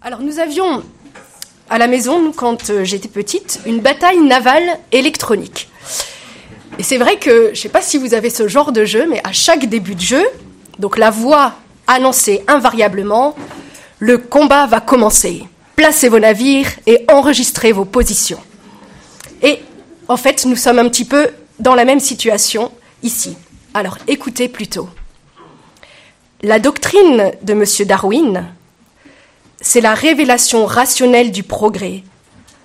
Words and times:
Alors 0.00 0.20
nous 0.20 0.38
avions 0.38 0.84
à 1.68 1.76
la 1.76 1.88
maison, 1.88 2.30
quand 2.30 2.70
euh, 2.70 2.84
j'étais 2.84 3.08
petite, 3.08 3.60
une 3.66 3.80
bataille 3.80 4.20
navale 4.20 4.78
électronique. 4.92 5.68
Et 6.78 6.84
c'est 6.84 6.98
vrai 6.98 7.18
que, 7.18 7.46
je 7.46 7.50
ne 7.50 7.54
sais 7.56 7.68
pas 7.68 7.82
si 7.82 7.98
vous 7.98 8.14
avez 8.14 8.30
ce 8.30 8.46
genre 8.46 8.70
de 8.70 8.84
jeu, 8.84 9.08
mais 9.08 9.20
à 9.24 9.32
chaque 9.32 9.66
début 9.66 9.96
de 9.96 10.00
jeu, 10.00 10.24
donc 10.78 10.98
la 10.98 11.10
voix 11.10 11.54
annonçait 11.88 12.44
invariablement 12.46 13.34
le 13.98 14.18
combat 14.18 14.66
va 14.66 14.80
commencer. 14.80 15.44
Placez 15.74 16.08
vos 16.08 16.20
navires 16.20 16.70
et 16.86 17.04
enregistrez 17.08 17.72
vos 17.72 17.84
positions. 17.84 18.40
Et 19.42 19.58
en 20.06 20.16
fait, 20.16 20.44
nous 20.44 20.54
sommes 20.54 20.78
un 20.78 20.88
petit 20.88 21.04
peu 21.04 21.28
dans 21.58 21.74
la 21.74 21.84
même 21.84 22.00
situation 22.00 22.70
ici. 23.02 23.36
Alors 23.74 23.98
écoutez 24.06 24.48
plutôt. 24.48 24.88
La 26.42 26.60
doctrine 26.60 27.32
de 27.42 27.52
M. 27.52 27.64
Darwin, 27.84 28.46
c'est 29.60 29.80
la 29.80 29.94
révélation 29.94 30.66
rationnelle 30.66 31.32
du 31.32 31.42
progrès, 31.42 32.02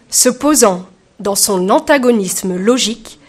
se 0.10 0.30
posant 0.30 0.86
dans 1.20 1.36
son 1.36 1.70
antagonisme 1.70 2.56
logique 2.56 3.20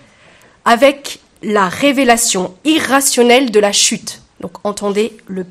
avec 0.65 1.21
la 1.43 1.69
révélation 1.69 2.55
irrationnelle 2.65 3.51
de 3.51 3.61
la 3.61 3.73
chute. 3.73 4.23
Donc 4.41 4.53
entendez 4.65 5.17
le 5.27 5.47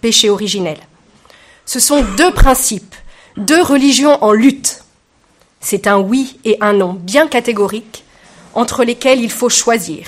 péché 0.00 0.30
originel. 0.30 0.78
Ce 1.64 1.80
sont 1.80 2.04
deux 2.16 2.32
principes, 2.32 2.94
deux 3.36 3.62
religions 3.62 4.22
en 4.22 4.32
lutte. 4.32 4.84
C'est 5.60 5.86
un 5.86 5.98
oui 5.98 6.38
et 6.44 6.56
un 6.60 6.74
non 6.74 6.92
bien 6.92 7.26
catégoriques 7.26 8.04
entre 8.54 8.84
lesquels 8.84 9.20
il 9.20 9.30
faut 9.30 9.48
choisir. 9.48 10.06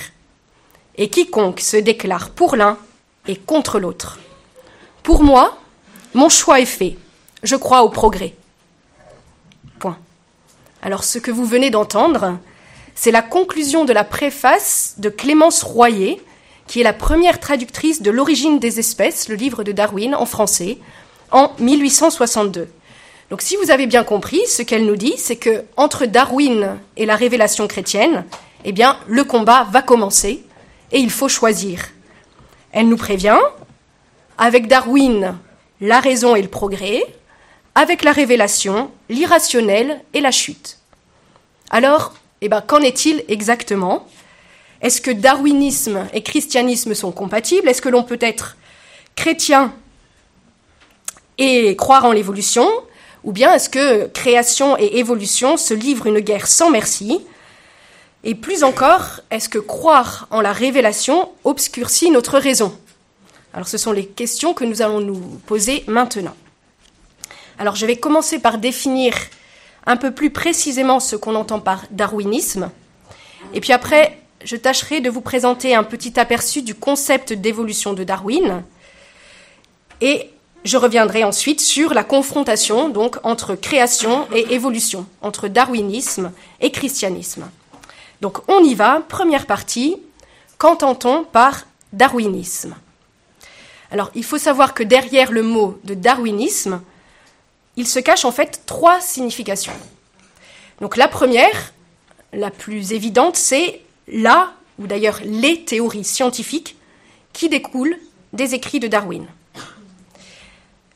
Et 0.95 1.09
quiconque 1.09 1.59
se 1.59 1.77
déclare 1.77 2.29
pour 2.29 2.55
l'un 2.55 2.77
est 3.27 3.45
contre 3.45 3.79
l'autre. 3.79 4.19
Pour 5.03 5.23
moi, 5.23 5.57
mon 6.13 6.29
choix 6.29 6.59
est 6.59 6.65
fait. 6.65 6.97
Je 7.43 7.55
crois 7.55 7.83
au 7.83 7.89
progrès. 7.89 8.33
Point. 9.79 9.97
Alors 10.81 11.03
ce 11.03 11.19
que 11.19 11.31
vous 11.31 11.45
venez 11.45 11.69
d'entendre, 11.69 12.37
c'est 12.95 13.11
la 13.11 13.21
conclusion 13.21 13.85
de 13.85 13.93
la 13.93 14.03
préface 14.03 14.95
de 14.97 15.09
Clémence 15.09 15.63
Royer, 15.63 16.21
qui 16.67 16.81
est 16.81 16.83
la 16.83 16.93
première 16.93 17.39
traductrice 17.39 18.01
de 18.01 18.11
L'origine 18.11 18.59
des 18.59 18.79
espèces, 18.79 19.29
le 19.29 19.35
livre 19.35 19.63
de 19.63 19.71
Darwin 19.71 20.13
en 20.15 20.25
français, 20.25 20.77
en 21.31 21.51
1862. 21.59 22.67
Donc 23.29 23.41
si 23.41 23.55
vous 23.55 23.71
avez 23.71 23.87
bien 23.87 24.03
compris, 24.03 24.45
ce 24.47 24.63
qu'elle 24.63 24.85
nous 24.85 24.95
dit, 24.95 25.13
c'est 25.17 25.35
que 25.35 25.63
entre 25.77 26.05
Darwin 26.05 26.77
et 26.97 27.05
la 27.05 27.15
révélation 27.15 27.67
chrétienne, 27.67 28.25
eh 28.65 28.71
bien, 28.71 28.97
le 29.07 29.23
combat 29.23 29.67
va 29.71 29.81
commencer 29.81 30.43
et 30.91 30.99
il 30.99 31.11
faut 31.11 31.29
choisir. 31.29 31.89
Elle 32.71 32.89
nous 32.89 32.97
prévient, 32.97 33.39
avec 34.37 34.67
Darwin, 34.67 35.37
la 35.81 35.99
raison 35.99 36.35
et 36.35 36.41
le 36.41 36.47
progrès, 36.47 37.03
avec 37.75 38.03
la 38.03 38.11
révélation, 38.11 38.91
l'irrationnel 39.09 40.01
et 40.13 40.21
la 40.21 40.31
chute. 40.31 40.79
Alors, 41.69 42.13
eh 42.41 42.49
ben, 42.49 42.61
qu'en 42.61 42.79
est-il 42.79 43.23
exactement? 43.27 44.07
Est-ce 44.81 45.01
que 45.01 45.11
darwinisme 45.11 46.07
et 46.13 46.23
christianisme 46.23 46.93
sont 46.93 47.11
compatibles? 47.11 47.67
Est-ce 47.67 47.81
que 47.81 47.89
l'on 47.89 48.03
peut 48.03 48.19
être 48.21 48.57
chrétien 49.15 49.73
et 51.37 51.75
croire 51.75 52.05
en 52.05 52.11
l'évolution? 52.11 52.67
Ou 53.23 53.33
bien 53.33 53.53
est-ce 53.53 53.69
que 53.69 54.07
création 54.07 54.77
et 54.77 54.99
évolution 54.99 55.57
se 55.57 55.73
livrent 55.73 56.07
une 56.07 56.19
guerre 56.19 56.47
sans 56.47 56.69
merci? 56.69 57.19
Et 58.23 58.35
plus 58.35 58.63
encore, 58.63 59.21
est-ce 59.31 59.49
que 59.49 59.59
croire 59.59 60.27
en 60.31 60.41
la 60.41 60.53
révélation 60.53 61.29
obscurcit 61.43 62.11
notre 62.11 62.37
raison? 62.37 62.77
Alors 63.53 63.67
ce 63.67 63.77
sont 63.77 63.91
les 63.91 64.05
questions 64.05 64.53
que 64.53 64.63
nous 64.63 64.81
allons 64.81 65.01
nous 65.01 65.19
poser 65.45 65.83
maintenant. 65.87 66.35
Alors 67.59 67.75
je 67.75 67.85
vais 67.85 67.97
commencer 67.97 68.39
par 68.39 68.57
définir 68.57 69.13
un 69.85 69.97
peu 69.97 70.11
plus 70.11 70.29
précisément 70.29 71.01
ce 71.01 71.17
qu'on 71.17 71.35
entend 71.35 71.59
par 71.59 71.83
darwinisme. 71.91 72.71
Et 73.53 73.59
puis 73.59 73.73
après, 73.73 74.17
je 74.45 74.55
tâcherai 74.55 75.01
de 75.01 75.09
vous 75.09 75.19
présenter 75.19 75.75
un 75.75 75.83
petit 75.83 76.17
aperçu 76.17 76.61
du 76.61 76.73
concept 76.73 77.33
d'évolution 77.33 77.91
de 77.91 78.05
Darwin. 78.05 78.63
Et 79.99 80.29
je 80.63 80.77
reviendrai 80.77 81.25
ensuite 81.25 81.59
sur 81.59 81.93
la 81.93 82.05
confrontation 82.05 82.87
donc 82.87 83.17
entre 83.23 83.55
création 83.55 84.25
et 84.33 84.53
évolution, 84.53 85.05
entre 85.21 85.49
darwinisme 85.49 86.31
et 86.61 86.71
christianisme. 86.71 87.49
Donc 88.21 88.37
on 88.47 88.63
y 88.63 88.73
va, 88.73 89.01
première 89.05 89.45
partie, 89.45 89.97
qu'entend-on 90.57 91.25
par 91.25 91.67
darwinisme? 91.91 92.73
Alors 93.91 94.11
il 94.15 94.23
faut 94.23 94.37
savoir 94.37 94.73
que 94.73 94.83
derrière 94.83 95.33
le 95.33 95.43
mot 95.43 95.77
de 95.83 95.93
darwinisme, 95.93 96.81
il 97.79 97.87
se 97.87 97.99
cache 97.99 98.25
en 98.25 98.31
fait 98.33 98.63
trois 98.65 98.99
significations. 98.99 99.71
Donc 100.81 100.97
la 100.97 101.07
première, 101.07 101.73
la 102.33 102.51
plus 102.51 102.91
évidente, 102.91 103.37
c'est 103.37 103.79
la, 104.09 104.51
ou 104.79 104.85
d'ailleurs 104.85 105.21
les 105.23 105.63
théories 105.63 106.03
scientifiques 106.03 106.75
qui 107.31 107.47
découlent 107.47 107.97
des 108.33 108.53
écrits 108.53 108.81
de 108.81 108.89
Darwin. 108.89 109.25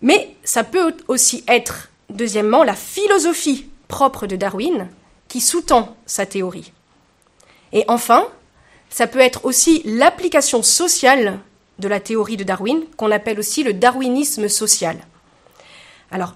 Mais 0.02 0.36
ça 0.44 0.66
peut 0.66 0.94
aussi 1.08 1.46
être, 1.48 1.90
deuxièmement, 2.10 2.66
la 2.66 2.76
philosophie 2.76 3.66
propre 3.88 4.28
de 4.28 4.36
Darwin 4.36 4.90
qui 5.30 5.40
sous-tend 5.40 5.96
sa 6.06 6.26
théorie. 6.26 6.74
Et 7.72 7.86
enfin, 7.88 8.28
ça 8.90 9.08
peut 9.08 9.20
être 9.20 9.46
aussi 9.46 9.84
l'application 9.86 10.62
sociale 10.62 11.40
de 11.80 11.88
la 11.88 12.02
théorie 12.02 12.36
de 12.36 12.44
Darwin, 12.44 12.84
qu'on 12.98 13.10
appelle 13.10 13.40
aussi 13.40 13.64
le 13.64 13.72
darwinisme 13.72 14.50
social. 14.50 14.98
Alors, 16.12 16.36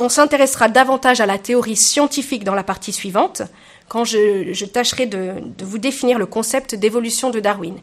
on 0.00 0.08
s'intéressera 0.08 0.68
davantage 0.68 1.20
à 1.20 1.26
la 1.26 1.38
théorie 1.38 1.76
scientifique 1.76 2.42
dans 2.42 2.54
la 2.54 2.64
partie 2.64 2.92
suivante, 2.92 3.42
quand 3.88 4.04
je, 4.04 4.64
tâcherai 4.64 5.06
de, 5.06 5.34
vous 5.62 5.78
définir 5.78 6.18
le 6.18 6.26
concept 6.26 6.74
d'évolution 6.74 7.30
de 7.30 7.38
Darwin. 7.38 7.76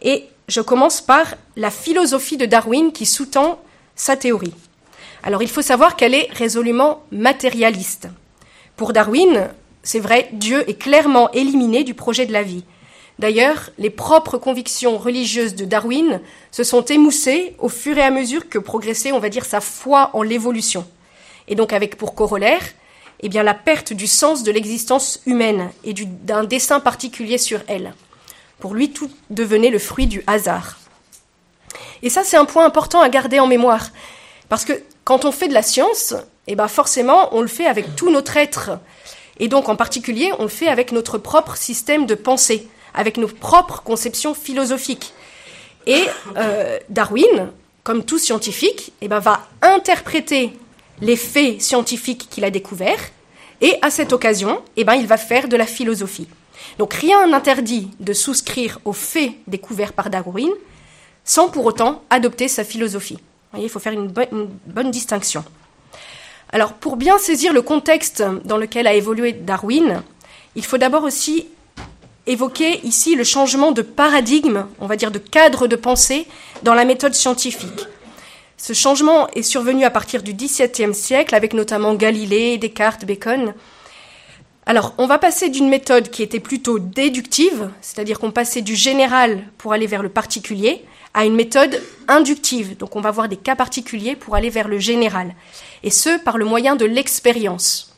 Et 0.00 0.24
je 0.48 0.62
commence 0.62 1.02
par 1.02 1.34
la 1.56 1.70
philosophie 1.70 2.38
de 2.38 2.46
Darwin 2.46 2.92
qui 2.92 3.04
sous-tend 3.04 3.60
sa 3.94 4.16
théorie. 4.16 4.54
Alors 5.22 5.42
il 5.42 5.50
faut 5.50 5.60
savoir 5.60 5.96
qu'elle 5.96 6.14
est 6.14 6.28
résolument 6.32 7.02
matérialiste. 7.10 8.08
Pour 8.76 8.94
Darwin, 8.94 9.50
c'est 9.82 10.00
vrai, 10.00 10.30
Dieu 10.32 10.68
est 10.68 10.78
clairement 10.78 11.30
éliminé 11.32 11.84
du 11.84 11.92
projet 11.92 12.24
de 12.24 12.32
la 12.32 12.42
vie. 12.42 12.64
D'ailleurs, 13.18 13.68
les 13.76 13.90
propres 13.90 14.38
convictions 14.38 14.96
religieuses 14.96 15.54
de 15.54 15.66
Darwin 15.66 16.22
se 16.52 16.64
sont 16.64 16.86
émoussées 16.86 17.54
au 17.58 17.68
fur 17.68 17.98
et 17.98 18.02
à 18.02 18.10
mesure 18.10 18.48
que 18.48 18.58
progressait, 18.58 19.12
on 19.12 19.18
va 19.18 19.28
dire, 19.28 19.44
sa 19.44 19.60
foi 19.60 20.08
en 20.14 20.22
l'évolution 20.22 20.86
et 21.50 21.54
donc 21.54 21.74
avec 21.74 21.96
pour 21.96 22.14
corollaire 22.14 22.62
eh 23.22 23.28
bien, 23.28 23.42
la 23.42 23.54
perte 23.54 23.92
du 23.92 24.06
sens 24.06 24.42
de 24.42 24.50
l'existence 24.50 25.20
humaine 25.26 25.70
et 25.84 25.92
d'un 25.92 26.44
dessin 26.44 26.80
particulier 26.80 27.38
sur 27.38 27.60
elle. 27.68 27.92
Pour 28.58 28.74
lui, 28.74 28.90
tout 28.90 29.10
devenait 29.28 29.70
le 29.70 29.78
fruit 29.78 30.06
du 30.06 30.22
hasard. 30.26 30.78
Et 32.02 32.08
ça, 32.08 32.24
c'est 32.24 32.36
un 32.36 32.46
point 32.46 32.64
important 32.64 33.00
à 33.00 33.08
garder 33.08 33.38
en 33.38 33.46
mémoire, 33.46 33.88
parce 34.48 34.64
que 34.64 34.72
quand 35.04 35.24
on 35.24 35.32
fait 35.32 35.48
de 35.48 35.54
la 35.54 35.62
science, 35.62 36.14
eh 36.46 36.54
ben 36.54 36.68
forcément, 36.68 37.28
on 37.32 37.42
le 37.42 37.48
fait 37.48 37.66
avec 37.66 37.94
tout 37.94 38.10
notre 38.10 38.36
être. 38.36 38.78
Et 39.38 39.48
donc, 39.48 39.68
en 39.68 39.76
particulier, 39.76 40.32
on 40.38 40.44
le 40.44 40.48
fait 40.48 40.68
avec 40.68 40.92
notre 40.92 41.18
propre 41.18 41.56
système 41.56 42.06
de 42.06 42.14
pensée, 42.14 42.68
avec 42.94 43.18
nos 43.18 43.28
propres 43.28 43.82
conceptions 43.82 44.34
philosophiques. 44.34 45.12
Et 45.86 46.04
euh, 46.36 46.78
Darwin, 46.88 47.50
comme 47.84 48.04
tout 48.04 48.18
scientifique, 48.18 48.92
eh 49.00 49.08
ben, 49.08 49.18
va 49.18 49.46
interpréter 49.62 50.52
les 51.00 51.16
faits 51.16 51.60
scientifiques 51.60 52.28
qu'il 52.30 52.44
a 52.44 52.50
découverts, 52.50 53.10
et 53.60 53.76
à 53.82 53.90
cette 53.90 54.12
occasion, 54.12 54.62
eh 54.76 54.84
ben, 54.84 54.94
il 54.94 55.06
va 55.06 55.16
faire 55.16 55.48
de 55.48 55.56
la 55.56 55.66
philosophie. 55.66 56.28
Donc 56.78 56.94
rien 56.94 57.26
n'interdit 57.26 57.90
de 58.00 58.12
souscrire 58.12 58.78
aux 58.84 58.92
faits 58.92 59.32
découverts 59.46 59.92
par 59.92 60.10
Darwin 60.10 60.50
sans 61.24 61.48
pour 61.48 61.66
autant 61.66 62.02
adopter 62.10 62.48
sa 62.48 62.64
philosophie. 62.64 63.18
il 63.58 63.68
faut 63.68 63.78
faire 63.78 63.92
une, 63.92 64.08
bonne 64.08 64.90
distinction. 64.90 65.44
Alors 66.52 66.72
pour 66.72 66.96
bien 66.96 67.18
saisir 67.18 67.52
le 67.52 67.62
contexte 67.62 68.24
dans 68.44 68.56
lequel 68.56 68.86
a 68.86 68.94
évolué 68.94 69.32
Darwin, 69.32 70.02
il 70.56 70.64
faut 70.64 70.78
d'abord 70.78 71.04
aussi 71.04 71.46
évoquer 72.26 72.80
ici 72.84 73.14
le 73.14 73.24
changement 73.24 73.72
de 73.72 73.82
paradigme, 73.82 74.66
on 74.80 74.86
va 74.86 74.96
dire 74.96 75.10
de 75.10 75.18
cadre 75.18 75.66
de 75.66 75.76
pensée 75.76 76.26
dans 76.62 76.74
la 76.74 76.84
méthode 76.84 77.14
scientifique. 77.14 77.86
Ce 78.62 78.74
changement 78.74 79.26
est 79.28 79.42
survenu 79.42 79.84
à 79.86 79.90
partir 79.90 80.22
du 80.22 80.34
XVIIe 80.34 80.94
siècle, 80.94 81.34
avec 81.34 81.54
notamment 81.54 81.94
Galilée, 81.94 82.58
Descartes, 82.58 83.06
Bacon. 83.06 83.54
Alors, 84.66 84.92
on 84.98 85.06
va 85.06 85.16
passer 85.16 85.48
d'une 85.48 85.70
méthode 85.70 86.10
qui 86.10 86.22
était 86.22 86.40
plutôt 86.40 86.78
déductive, 86.78 87.70
c'est-à-dire 87.80 88.18
qu'on 88.18 88.30
passait 88.30 88.60
du 88.60 88.76
général 88.76 89.44
pour 89.56 89.72
aller 89.72 89.86
vers 89.86 90.02
le 90.02 90.10
particulier, 90.10 90.84
à 91.14 91.24
une 91.24 91.36
méthode 91.36 91.82
inductive. 92.06 92.76
Donc, 92.76 92.96
on 92.96 93.00
va 93.00 93.10
voir 93.10 93.30
des 93.30 93.38
cas 93.38 93.56
particuliers 93.56 94.14
pour 94.14 94.34
aller 94.34 94.50
vers 94.50 94.68
le 94.68 94.78
général. 94.78 95.34
Et 95.82 95.90
ce, 95.90 96.22
par 96.22 96.36
le 96.36 96.44
moyen 96.44 96.76
de 96.76 96.84
l'expérience. 96.84 97.96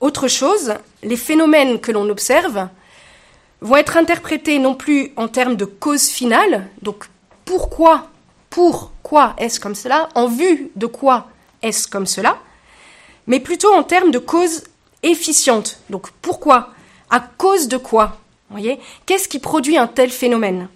Autre 0.00 0.26
chose, 0.26 0.74
les 1.04 1.16
phénomènes 1.16 1.78
que 1.78 1.92
l'on 1.92 2.10
observe 2.10 2.66
vont 3.60 3.76
être 3.76 3.98
interprétés 3.98 4.58
non 4.58 4.74
plus 4.74 5.12
en 5.14 5.28
termes 5.28 5.54
de 5.54 5.64
cause 5.64 6.08
finale, 6.08 6.66
donc 6.82 7.04
pourquoi 7.44 8.10
pour 8.50 8.92
quoi 9.02 9.34
est-ce 9.38 9.60
comme 9.60 9.74
cela 9.74 10.08
En 10.14 10.26
vue 10.26 10.70
de 10.76 10.86
quoi 10.86 11.28
S 11.62 11.86
comme 11.86 12.06
cela, 12.06 12.38
mais 13.26 13.40
plutôt 13.40 13.72
en 13.72 13.82
termes 13.82 14.10
de 14.10 14.18
cause 14.18 14.64
efficiente. 15.02 15.80
Donc 15.90 16.10
pourquoi 16.22 16.70
À 17.10 17.20
cause 17.20 17.68
de 17.68 17.76
quoi 17.76 18.18
voyez 18.50 18.78
Qu'est-ce 19.06 19.28
qui 19.28 19.38
produit 19.38 19.76
un 19.76 19.86
tel 19.86 20.10
phénomène? 20.10 20.68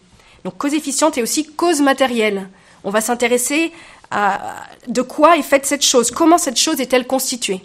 Donc 0.45 0.59
cause 0.59 0.75
efficiente 0.75 1.19
et 1.19 1.23
aussi 1.23 1.47
cause 1.47 1.81
matérielle. 1.81 2.49
On 2.85 2.91
va 2.91 3.01
s'intéresser 3.01 3.73
à 4.11 4.67
de 4.89 5.03
quoi 5.03 5.37
est 5.37 5.43
faite 5.43 5.67
cette 5.67 5.85
chose, 5.85 6.11
comment 6.11 6.39
cette 6.39 6.59
chose 6.59 6.81
est-elle 6.81 7.07
constituée. 7.07 7.63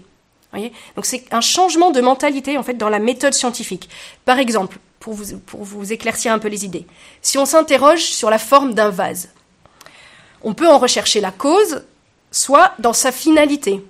Donc 0.95 1.05
c'est 1.05 1.25
un 1.31 1.41
changement 1.41 1.91
de 1.91 2.01
mentalité 2.01 2.57
en 2.57 2.63
fait 2.63 2.75
dans 2.75 2.89
la 2.89 2.99
méthode 2.99 3.33
scientifique. 3.33 3.89
Par 4.25 4.39
exemple, 4.39 4.79
pour 4.99 5.13
vous 5.13 5.93
éclaircir 5.93 6.33
un 6.33 6.39
peu 6.39 6.47
les 6.47 6.65
idées, 6.65 6.85
si 7.21 7.37
on 7.37 7.45
s'interroge 7.45 8.01
sur 8.01 8.29
la 8.29 8.39
forme 8.39 8.73
d'un 8.73 8.89
vase, 8.89 9.29
on 10.43 10.53
peut 10.53 10.67
en 10.67 10.77
rechercher 10.77 11.21
la 11.21 11.31
cause, 11.31 11.83
soit 12.31 12.73
dans 12.79 12.93
sa 12.93 13.11
finalité. 13.11 13.83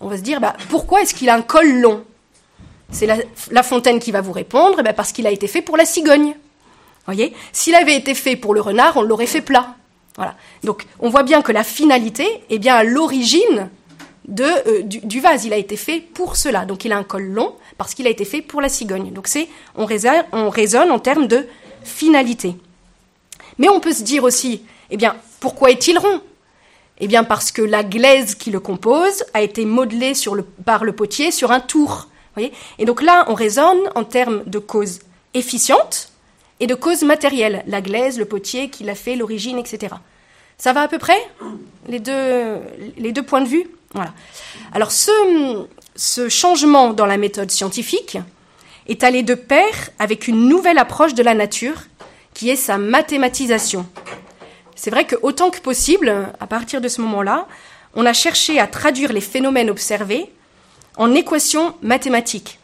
On 0.00 0.08
va 0.08 0.16
se 0.16 0.22
dire, 0.22 0.40
bah, 0.40 0.54
pourquoi 0.68 1.02
est-ce 1.02 1.14
qu'il 1.14 1.28
a 1.28 1.34
un 1.34 1.42
col 1.42 1.80
long? 1.80 2.04
C'est 2.90 3.06
la, 3.50 3.62
Fontaine 3.62 3.98
qui 3.98 4.12
va 4.12 4.20
vous 4.20 4.32
répondre, 4.32 4.82
bah, 4.82 4.92
parce 4.92 5.12
qu'il 5.12 5.26
a 5.26 5.30
été 5.30 5.48
fait 5.48 5.62
pour 5.62 5.76
la 5.76 5.84
cigogne. 5.84 6.34
Voyez? 7.06 7.34
S'il 7.52 7.74
avait 7.74 7.96
été 7.96 8.14
fait 8.14 8.36
pour 8.36 8.54
le 8.54 8.60
renard, 8.60 8.96
on 8.96 9.02
l'aurait 9.02 9.26
fait 9.26 9.40
plat. 9.40 9.74
Voilà. 10.16 10.36
Donc, 10.62 10.86
on 11.00 11.08
voit 11.08 11.22
bien 11.22 11.42
que 11.42 11.52
la 11.52 11.64
finalité 11.64 12.26
est 12.50 12.58
bien 12.58 12.76
à 12.76 12.84
l'origine 12.84 13.68
euh, 14.40 14.82
du, 14.82 15.20
vase. 15.20 15.44
Il 15.44 15.52
a 15.52 15.56
été 15.56 15.76
fait 15.76 16.00
pour 16.00 16.36
cela. 16.36 16.64
Donc, 16.64 16.84
il 16.84 16.92
a 16.92 16.96
un 16.96 17.02
col 17.02 17.24
long 17.24 17.54
parce 17.78 17.94
qu'il 17.94 18.06
a 18.06 18.10
été 18.10 18.24
fait 18.24 18.42
pour 18.42 18.60
la 18.60 18.68
cigogne. 18.68 19.12
Donc, 19.12 19.26
c'est, 19.26 19.48
on, 19.74 19.86
on 20.32 20.48
raisonne 20.50 20.90
en 20.90 20.98
termes 20.98 21.26
de 21.26 21.46
finalité. 21.82 22.56
Mais 23.58 23.68
on 23.68 23.80
peut 23.80 23.92
se 23.92 24.02
dire 24.02 24.24
aussi, 24.24 24.62
eh 24.90 24.96
bien, 24.96 25.16
pourquoi 25.44 25.70
est-il 25.70 25.98
rond? 25.98 26.22
Eh 27.00 27.06
bien, 27.06 27.22
parce 27.22 27.52
que 27.52 27.60
la 27.60 27.84
glaise 27.84 28.34
qui 28.34 28.50
le 28.50 28.60
compose 28.60 29.24
a 29.34 29.42
été 29.42 29.66
modelée 29.66 30.14
par 30.64 30.84
le 30.84 30.94
potier 30.94 31.30
sur 31.32 31.52
un 31.52 31.60
tour. 31.60 32.08
Voyez? 32.34 32.50
Et 32.78 32.86
donc 32.86 33.02
là, 33.02 33.26
on 33.28 33.34
raisonne 33.34 33.78
en 33.94 34.04
termes 34.04 34.42
de 34.46 34.58
cause 34.58 35.00
efficiente 35.34 36.08
et 36.60 36.66
de 36.66 36.74
cause 36.74 37.02
matérielle. 37.02 37.62
La 37.66 37.82
glaise, 37.82 38.18
le 38.18 38.24
potier 38.24 38.70
qui 38.70 38.84
l'a 38.84 38.94
fait, 38.94 39.16
l'origine, 39.16 39.58
etc. 39.58 39.96
Ça 40.56 40.72
va 40.72 40.80
à 40.80 40.88
peu 40.88 40.96
près? 40.96 41.20
Les 41.88 42.00
deux, 42.00 43.22
points 43.26 43.42
de 43.42 43.48
vue? 43.48 43.66
Voilà. 43.92 44.14
Alors, 44.72 44.92
ce 44.92 46.28
changement 46.30 46.94
dans 46.94 47.04
la 47.04 47.18
méthode 47.18 47.50
scientifique 47.50 48.16
est 48.88 49.04
allé 49.04 49.22
de 49.22 49.34
pair 49.34 49.90
avec 49.98 50.26
une 50.26 50.48
nouvelle 50.48 50.78
approche 50.78 51.12
de 51.12 51.22
la 51.22 51.34
nature 51.34 51.82
qui 52.32 52.48
est 52.48 52.56
sa 52.56 52.78
mathématisation 52.78 53.84
c'est 54.74 54.90
vrai 54.90 55.06
que 55.06 55.16
autant 55.22 55.50
que 55.50 55.60
possible, 55.60 56.28
à 56.40 56.46
partir 56.46 56.80
de 56.80 56.88
ce 56.88 57.00
moment-là, 57.00 57.46
on 57.94 58.06
a 58.06 58.12
cherché 58.12 58.58
à 58.58 58.66
traduire 58.66 59.12
les 59.12 59.20
phénomènes 59.20 59.70
observés 59.70 60.30
en 60.96 61.14
équations 61.14 61.74
mathématiques. 61.82 62.58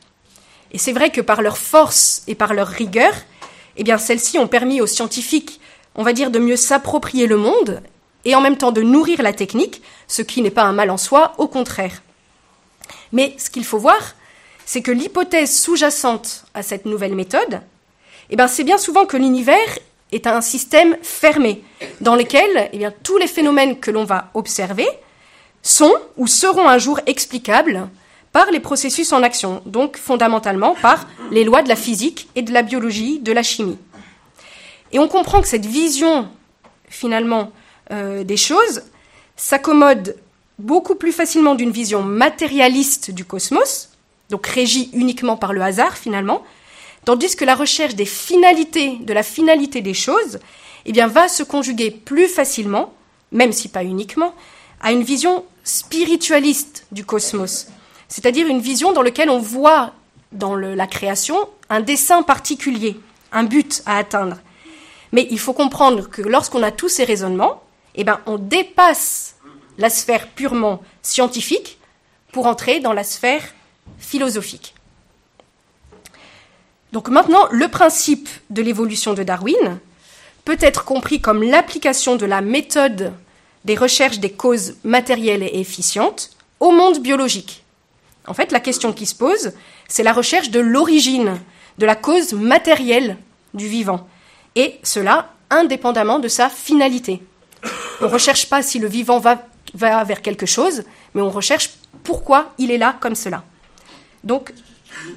Et 0.72 0.78
c'est 0.78 0.92
vrai 0.92 1.10
que 1.10 1.20
par 1.20 1.42
leur 1.42 1.58
force 1.58 2.22
et 2.26 2.34
par 2.34 2.54
leur 2.54 2.68
rigueur, 2.68 3.12
eh 3.76 3.98
celles-ci 3.98 4.38
ont 4.38 4.48
permis 4.48 4.80
aux 4.80 4.86
scientifiques, 4.86 5.60
on 5.94 6.02
va 6.02 6.12
dire, 6.12 6.30
de 6.30 6.38
mieux 6.38 6.56
s'approprier 6.56 7.26
le 7.26 7.36
monde 7.36 7.82
et 8.24 8.34
en 8.34 8.40
même 8.40 8.56
temps 8.56 8.72
de 8.72 8.82
nourrir 8.82 9.22
la 9.22 9.32
technique, 9.32 9.82
ce 10.06 10.22
qui 10.22 10.42
n'est 10.42 10.50
pas 10.50 10.64
un 10.64 10.72
mal 10.72 10.90
en 10.90 10.98
soi, 10.98 11.32
au 11.38 11.48
contraire. 11.48 12.02
Mais 13.12 13.34
ce 13.38 13.50
qu'il 13.50 13.64
faut 13.64 13.78
voir, 13.78 14.14
c'est 14.66 14.82
que 14.82 14.90
l'hypothèse 14.90 15.58
sous-jacente 15.58 16.44
à 16.54 16.62
cette 16.62 16.84
nouvelle 16.84 17.14
méthode, 17.14 17.60
eh 18.30 18.36
c'est 18.48 18.64
bien 18.64 18.78
souvent 18.78 19.06
que 19.06 19.16
l'univers 19.16 19.78
est 20.12 20.26
un 20.26 20.40
système 20.40 20.96
fermé, 21.02 21.62
dans 22.00 22.16
lequel 22.16 22.70
eh 22.72 22.86
tous 23.02 23.16
les 23.18 23.26
phénomènes 23.26 23.78
que 23.78 23.90
l'on 23.90 24.04
va 24.04 24.30
observer 24.34 24.86
sont 25.62 25.94
ou 26.16 26.26
seront 26.26 26.68
un 26.68 26.78
jour 26.78 27.00
explicables 27.06 27.88
par 28.32 28.50
les 28.50 28.60
processus 28.60 29.12
en 29.12 29.22
action, 29.22 29.62
donc 29.66 29.96
fondamentalement 29.96 30.74
par 30.80 31.08
les 31.30 31.44
lois 31.44 31.62
de 31.62 31.68
la 31.68 31.76
physique 31.76 32.28
et 32.36 32.42
de 32.42 32.52
la 32.52 32.62
biologie, 32.62 33.18
de 33.18 33.32
la 33.32 33.42
chimie. 33.42 33.78
Et 34.92 34.98
on 34.98 35.08
comprend 35.08 35.40
que 35.40 35.48
cette 35.48 35.66
vision, 35.66 36.28
finalement, 36.88 37.52
euh, 37.90 38.24
des 38.24 38.36
choses 38.36 38.82
s'accommode 39.36 40.16
beaucoup 40.58 40.94
plus 40.94 41.12
facilement 41.12 41.54
d'une 41.54 41.70
vision 41.70 42.02
matérialiste 42.02 43.10
du 43.10 43.24
cosmos, 43.24 43.90
donc 44.28 44.46
régie 44.46 44.90
uniquement 44.92 45.36
par 45.36 45.52
le 45.52 45.62
hasard, 45.62 45.96
finalement, 45.96 46.44
Tandis 47.04 47.36
que 47.36 47.44
la 47.44 47.54
recherche 47.54 47.94
des 47.94 48.04
finalités, 48.04 48.98
de 49.00 49.12
la 49.12 49.22
finalité 49.22 49.80
des 49.80 49.94
choses, 49.94 50.38
eh 50.86 50.92
va 50.92 51.28
se 51.28 51.42
conjuguer 51.42 51.90
plus 51.90 52.28
facilement, 52.28 52.92
même 53.32 53.52
si 53.52 53.68
pas 53.68 53.84
uniquement, 53.84 54.34
à 54.80 54.92
une 54.92 55.02
vision 55.02 55.44
spiritualiste 55.64 56.86
du 56.92 57.04
cosmos. 57.04 57.68
C'est-à-dire 58.08 58.46
une 58.46 58.60
vision 58.60 58.92
dans 58.92 59.02
laquelle 59.02 59.30
on 59.30 59.38
voit 59.38 59.92
dans 60.32 60.56
la 60.56 60.86
création 60.86 61.36
un 61.68 61.80
dessin 61.80 62.22
particulier, 62.22 62.98
un 63.32 63.44
but 63.44 63.82
à 63.86 63.96
atteindre. 63.98 64.38
Mais 65.12 65.26
il 65.30 65.38
faut 65.38 65.52
comprendre 65.52 66.08
que 66.08 66.22
lorsqu'on 66.22 66.62
a 66.62 66.70
tous 66.70 66.88
ces 66.88 67.04
raisonnements, 67.04 67.62
eh 67.94 68.04
bien, 68.04 68.20
on 68.26 68.38
dépasse 68.38 69.36
la 69.78 69.90
sphère 69.90 70.28
purement 70.28 70.82
scientifique 71.02 71.78
pour 72.32 72.46
entrer 72.46 72.80
dans 72.80 72.92
la 72.92 73.04
sphère 73.04 73.42
philosophique. 73.98 74.74
Donc 76.92 77.08
maintenant, 77.08 77.46
le 77.50 77.68
principe 77.68 78.28
de 78.50 78.62
l'évolution 78.62 79.14
de 79.14 79.22
Darwin 79.22 79.78
peut 80.44 80.58
être 80.60 80.84
compris 80.84 81.20
comme 81.20 81.42
l'application 81.42 82.16
de 82.16 82.26
la 82.26 82.40
méthode 82.40 83.12
des 83.64 83.76
recherches 83.76 84.18
des 84.18 84.32
causes 84.32 84.74
matérielles 84.84 85.42
et 85.42 85.60
efficientes 85.60 86.30
au 86.58 86.72
monde 86.72 87.00
biologique. 87.00 87.62
En 88.26 88.34
fait, 88.34 88.52
la 88.52 88.60
question 88.60 88.92
qui 88.92 89.06
se 89.06 89.14
pose, 89.14 89.52
c'est 89.88 90.02
la 90.02 90.12
recherche 90.12 90.50
de 90.50 90.60
l'origine, 90.60 91.38
de 91.78 91.86
la 91.86 91.96
cause 91.96 92.32
matérielle 92.32 93.16
du 93.54 93.66
vivant, 93.66 94.08
et 94.56 94.78
cela 94.82 95.32
indépendamment 95.50 96.18
de 96.18 96.28
sa 96.28 96.48
finalité. 96.48 97.22
On 98.00 98.04
ne 98.04 98.10
recherche 98.10 98.48
pas 98.48 98.62
si 98.62 98.78
le 98.78 98.88
vivant 98.88 99.18
va, 99.18 99.46
vers 99.74 100.22
quelque 100.22 100.46
chose, 100.46 100.84
mais 101.14 101.22
on 101.22 101.30
recherche 101.30 101.70
pourquoi 102.02 102.52
il 102.58 102.70
est 102.70 102.78
là 102.78 102.96
comme 103.00 103.14
cela. 103.14 103.44
Donc, 104.24 104.52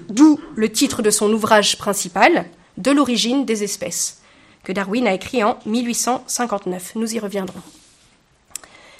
D'où 0.10 0.40
le 0.56 0.72
titre 0.72 1.02
de 1.02 1.10
son 1.10 1.32
ouvrage 1.32 1.78
principal, 1.78 2.46
De 2.78 2.92
l'origine 2.92 3.46
des 3.46 3.64
espèces, 3.64 4.22
que 4.64 4.72
Darwin 4.72 5.08
a 5.08 5.14
écrit 5.14 5.44
en 5.44 5.60
1859. 5.66 6.94
Nous 6.96 7.16
y 7.16 7.20
reviendrons. 7.20 7.62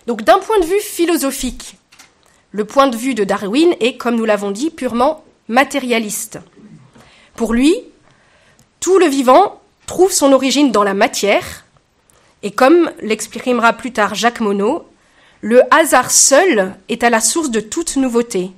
Donc 0.06 0.22
d'un 0.24 0.40
point 0.40 0.60
de 0.60 0.66
vue 0.66 0.80
philosophique, 0.80 1.78
le 2.52 2.66
point 2.66 2.88
de 2.88 2.98
vue 2.98 3.16
de 3.16 3.24
Darwin 3.24 3.74
est, 3.80 3.98
comme 3.98 4.16
nous 4.16 4.26
l'avons 4.26 4.52
dit, 4.52 4.70
purement 4.70 5.24
matérialiste. 5.48 6.40
Pour 7.36 7.54
lui, 7.54 7.76
tout 8.80 9.00
le 9.00 9.08
vivant 9.08 9.60
trouve 9.88 10.12
son 10.12 10.34
origine 10.34 10.72
dans 10.72 10.84
la 10.84 10.94
matière, 10.94 11.66
et 12.44 12.52
comme 12.52 12.92
l'exprimera 13.02 13.74
plus 13.74 13.94
tard 13.94 14.16
Jacques 14.16 14.42
Monod, 14.42 14.84
le 15.42 15.62
hasard 15.74 16.12
seul 16.12 16.76
est 16.90 17.04
à 17.04 17.10
la 17.10 17.22
source 17.22 17.50
de 17.50 17.60
toute 17.60 17.96
nouveauté, 17.96 18.52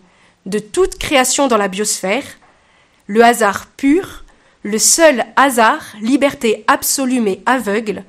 de 0.46 0.60
toute 0.60 0.98
création 0.98 1.48
dans 1.48 1.58
la 1.58 1.68
biosphère, 1.68 2.24
le 3.08 3.24
hasard 3.24 3.68
pur, 3.78 4.24
le 4.64 4.80
seul 4.80 5.26
hasard, 5.36 5.84
liberté 6.02 6.64
absolue 6.68 7.22
mais 7.22 7.42
aveugle, 7.46 8.04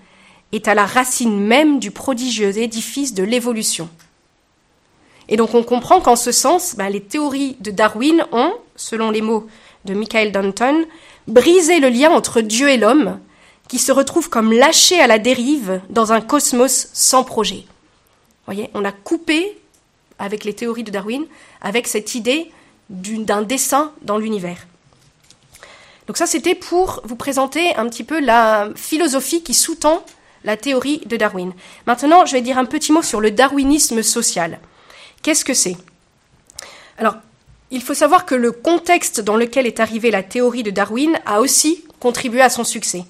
est 0.52 0.68
à 0.68 0.74
la 0.74 0.86
racine 0.86 1.38
même 1.38 1.78
du 1.78 1.90
prodigieux 1.90 2.56
édifice 2.56 3.14
de 3.14 3.22
l'évolution. 3.22 3.88
Et 5.28 5.36
donc 5.36 5.54
on 5.54 5.62
comprend 5.62 6.00
qu'en 6.00 6.16
ce 6.16 6.32
sens, 6.32 6.76
ben, 6.76 6.88
les 6.88 7.02
théories 7.02 7.56
de 7.60 7.70
Darwin 7.70 8.24
ont, 8.32 8.54
selon 8.76 9.10
les 9.10 9.22
mots 9.22 9.46
de 9.84 9.94
Michael 9.94 10.32
Danton, 10.32 10.84
brisé 11.26 11.80
le 11.80 11.88
lien 11.88 12.10
entre 12.10 12.40
Dieu 12.40 12.68
et 12.68 12.76
l'homme, 12.76 13.18
qui 13.68 13.78
se 13.78 13.92
retrouve 13.92 14.28
comme 14.28 14.52
lâché 14.52 15.00
à 15.00 15.06
la 15.06 15.18
dérive 15.18 15.80
dans 15.90 16.12
un 16.12 16.20
cosmos 16.20 16.88
sans 16.92 17.24
projet. 17.24 17.64
Voyez, 18.46 18.70
on 18.74 18.84
a 18.84 18.92
coupé 18.92 19.58
avec 20.18 20.44
les 20.44 20.54
théories 20.54 20.84
de 20.84 20.90
Darwin, 20.90 21.24
avec 21.60 21.86
cette 21.86 22.14
idée 22.14 22.50
d'un 22.88 23.42
dessin 23.42 23.92
dans 24.02 24.18
l'univers. 24.18 24.66
Donc 26.06 26.16
ça, 26.16 26.26
c'était 26.26 26.54
pour 26.54 27.00
vous 27.04 27.16
présenter 27.16 27.74
un 27.76 27.88
petit 27.88 28.04
peu 28.04 28.20
la 28.20 28.70
philosophie 28.76 29.42
qui 29.42 29.54
sous-tend 29.54 30.04
la 30.44 30.56
théorie 30.56 31.02
de 31.06 31.16
Darwin. 31.16 31.52
Maintenant, 31.86 32.24
je 32.24 32.32
vais 32.32 32.40
dire 32.40 32.58
un 32.58 32.64
petit 32.64 32.92
mot 32.92 33.02
sur 33.02 33.20
le 33.20 33.32
darwinisme 33.32 34.02
social. 34.02 34.60
Qu'est-ce 35.22 35.44
que 35.44 35.54
c'est? 35.54 35.76
Alors, 36.98 37.16
il 37.72 37.82
faut 37.82 37.94
savoir 37.94 38.24
que 38.24 38.36
le 38.36 38.52
contexte 38.52 39.20
dans 39.20 39.36
lequel 39.36 39.66
est 39.66 39.80
arrivée 39.80 40.12
la 40.12 40.22
théorie 40.22 40.62
de 40.62 40.70
Darwin 40.70 41.18
a 41.26 41.40
aussi 41.40 41.84
contribué 41.98 42.40
à 42.40 42.48
son 42.48 42.62
succès. 42.62 43.04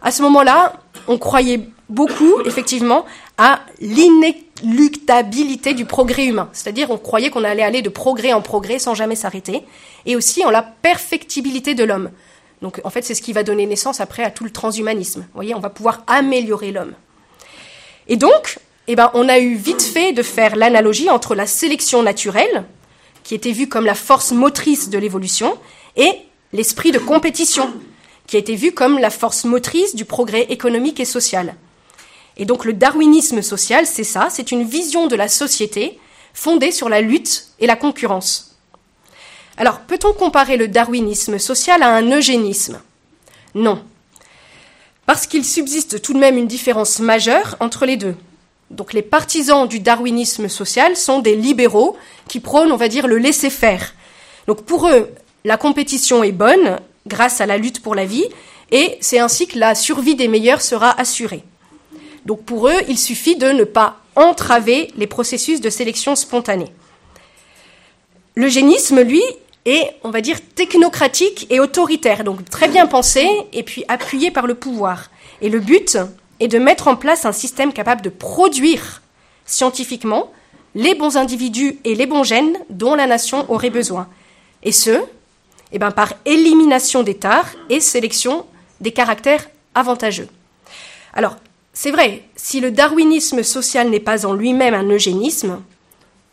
À 0.00 0.12
ce 0.12 0.22
moment-là, 0.22 0.74
on 1.08 1.18
croyait 1.18 1.68
beaucoup, 1.88 2.40
effectivement, 2.44 3.04
à 3.36 3.60
l'inéluctabilité 4.62 5.74
du 5.74 5.84
progrès 5.84 6.26
humain. 6.26 6.48
C'est-à-dire, 6.52 6.90
on 6.90 6.98
croyait 6.98 7.30
qu'on 7.30 7.44
allait 7.44 7.62
aller 7.62 7.82
de 7.82 7.88
progrès 7.88 8.32
en 8.32 8.42
progrès 8.42 8.78
sans 8.78 8.94
jamais 8.94 9.16
s'arrêter. 9.16 9.62
Et 10.06 10.16
aussi 10.16 10.44
en 10.44 10.50
la 10.50 10.62
perfectibilité 10.62 11.74
de 11.74 11.84
l'homme. 11.84 12.10
Donc, 12.62 12.80
en 12.84 12.90
fait, 12.90 13.02
c'est 13.02 13.14
ce 13.14 13.22
qui 13.22 13.32
va 13.32 13.42
donner 13.42 13.66
naissance 13.66 14.00
après 14.00 14.22
à 14.22 14.30
tout 14.30 14.44
le 14.44 14.50
transhumanisme. 14.50 15.20
Vous 15.20 15.34
voyez, 15.34 15.54
on 15.54 15.60
va 15.60 15.70
pouvoir 15.70 16.04
améliorer 16.06 16.72
l'homme. 16.72 16.92
Et 18.08 18.16
donc, 18.16 18.58
eh 18.86 18.96
ben, 18.96 19.10
on 19.14 19.28
a 19.28 19.38
eu 19.38 19.54
vite 19.54 19.82
fait 19.82 20.12
de 20.12 20.22
faire 20.22 20.56
l'analogie 20.56 21.10
entre 21.10 21.34
la 21.34 21.46
sélection 21.46 22.02
naturelle, 22.02 22.64
qui 23.22 23.34
était 23.34 23.52
vue 23.52 23.68
comme 23.68 23.86
la 23.86 23.94
force 23.94 24.32
motrice 24.32 24.90
de 24.90 24.98
l'évolution, 24.98 25.56
et 25.96 26.10
l'esprit 26.52 26.90
de 26.90 26.98
compétition, 26.98 27.72
qui 28.26 28.36
a 28.36 28.40
été 28.40 28.54
vu 28.54 28.72
comme 28.72 28.98
la 28.98 29.10
force 29.10 29.44
motrice 29.44 29.94
du 29.94 30.04
progrès 30.04 30.42
économique 30.50 31.00
et 31.00 31.04
social. 31.04 31.54
Et 32.40 32.46
donc 32.46 32.64
le 32.64 32.72
darwinisme 32.72 33.42
social, 33.42 33.86
c'est 33.86 34.02
ça, 34.02 34.28
c'est 34.30 34.50
une 34.50 34.64
vision 34.64 35.06
de 35.06 35.14
la 35.14 35.28
société 35.28 35.98
fondée 36.32 36.72
sur 36.72 36.88
la 36.88 37.02
lutte 37.02 37.48
et 37.60 37.66
la 37.66 37.76
concurrence. 37.76 38.56
Alors, 39.58 39.80
peut-on 39.80 40.14
comparer 40.14 40.56
le 40.56 40.66
darwinisme 40.66 41.38
social 41.38 41.82
à 41.82 41.94
un 41.94 42.10
eugénisme? 42.10 42.80
Non. 43.54 43.84
Parce 45.04 45.26
qu'il 45.26 45.44
subsiste 45.44 46.00
tout 46.00 46.14
de 46.14 46.18
même 46.18 46.38
une 46.38 46.46
différence 46.46 46.98
majeure 46.98 47.56
entre 47.60 47.84
les 47.84 47.98
deux. 47.98 48.16
Donc 48.70 48.94
les 48.94 49.02
partisans 49.02 49.68
du 49.68 49.80
darwinisme 49.80 50.48
social 50.48 50.96
sont 50.96 51.18
des 51.18 51.36
libéraux 51.36 51.94
qui 52.26 52.40
prônent, 52.40 52.72
on 52.72 52.76
va 52.76 52.88
dire, 52.88 53.06
le 53.06 53.18
laisser-faire. 53.18 53.92
Donc 54.46 54.62
pour 54.62 54.88
eux, 54.88 55.10
la 55.44 55.58
compétition 55.58 56.24
est 56.24 56.32
bonne 56.32 56.78
grâce 57.06 57.42
à 57.42 57.46
la 57.46 57.58
lutte 57.58 57.82
pour 57.82 57.94
la 57.94 58.06
vie 58.06 58.26
et 58.70 58.96
c'est 59.02 59.18
ainsi 59.18 59.46
que 59.46 59.58
la 59.58 59.74
survie 59.74 60.14
des 60.14 60.28
meilleurs 60.28 60.62
sera 60.62 60.98
assurée. 60.98 61.44
Donc 62.26 62.44
pour 62.44 62.68
eux, 62.68 62.80
il 62.88 62.98
suffit 62.98 63.36
de 63.36 63.48
ne 63.48 63.64
pas 63.64 63.96
entraver 64.16 64.90
les 64.96 65.06
processus 65.06 65.60
de 65.60 65.70
sélection 65.70 66.14
spontanée. 66.16 66.72
L'eugénisme, 68.36 69.00
lui, 69.00 69.22
est, 69.64 69.94
on 70.02 70.10
va 70.10 70.20
dire, 70.20 70.38
technocratique 70.54 71.46
et 71.50 71.60
autoritaire, 71.60 72.24
donc 72.24 72.48
très 72.48 72.68
bien 72.68 72.86
pensé 72.86 73.26
et 73.52 73.62
puis 73.62 73.84
appuyé 73.88 74.30
par 74.30 74.46
le 74.46 74.54
pouvoir. 74.54 75.10
Et 75.40 75.48
le 75.48 75.60
but 75.60 75.98
est 76.38 76.48
de 76.48 76.58
mettre 76.58 76.88
en 76.88 76.96
place 76.96 77.24
un 77.24 77.32
système 77.32 77.72
capable 77.72 78.02
de 78.02 78.08
produire 78.08 79.02
scientifiquement 79.44 80.32
les 80.74 80.94
bons 80.94 81.16
individus 81.16 81.78
et 81.84 81.94
les 81.94 82.06
bons 82.06 82.22
gènes 82.22 82.56
dont 82.70 82.94
la 82.94 83.06
nation 83.06 83.50
aurait 83.50 83.70
besoin. 83.70 84.08
Et 84.62 84.72
ce, 84.72 85.02
eh 85.72 85.78
ben, 85.78 85.90
par 85.90 86.14
élimination 86.24 87.02
des 87.02 87.16
tares 87.16 87.50
et 87.68 87.80
sélection 87.80 88.46
des 88.80 88.92
caractères 88.92 89.48
avantageux. 89.74 90.28
Alors, 91.12 91.36
c'est 91.82 91.92
vrai, 91.92 92.24
si 92.36 92.60
le 92.60 92.70
darwinisme 92.70 93.42
social 93.42 93.88
n'est 93.88 94.00
pas 94.00 94.26
en 94.26 94.34
lui-même 94.34 94.74
un 94.74 94.86
eugénisme, 94.90 95.62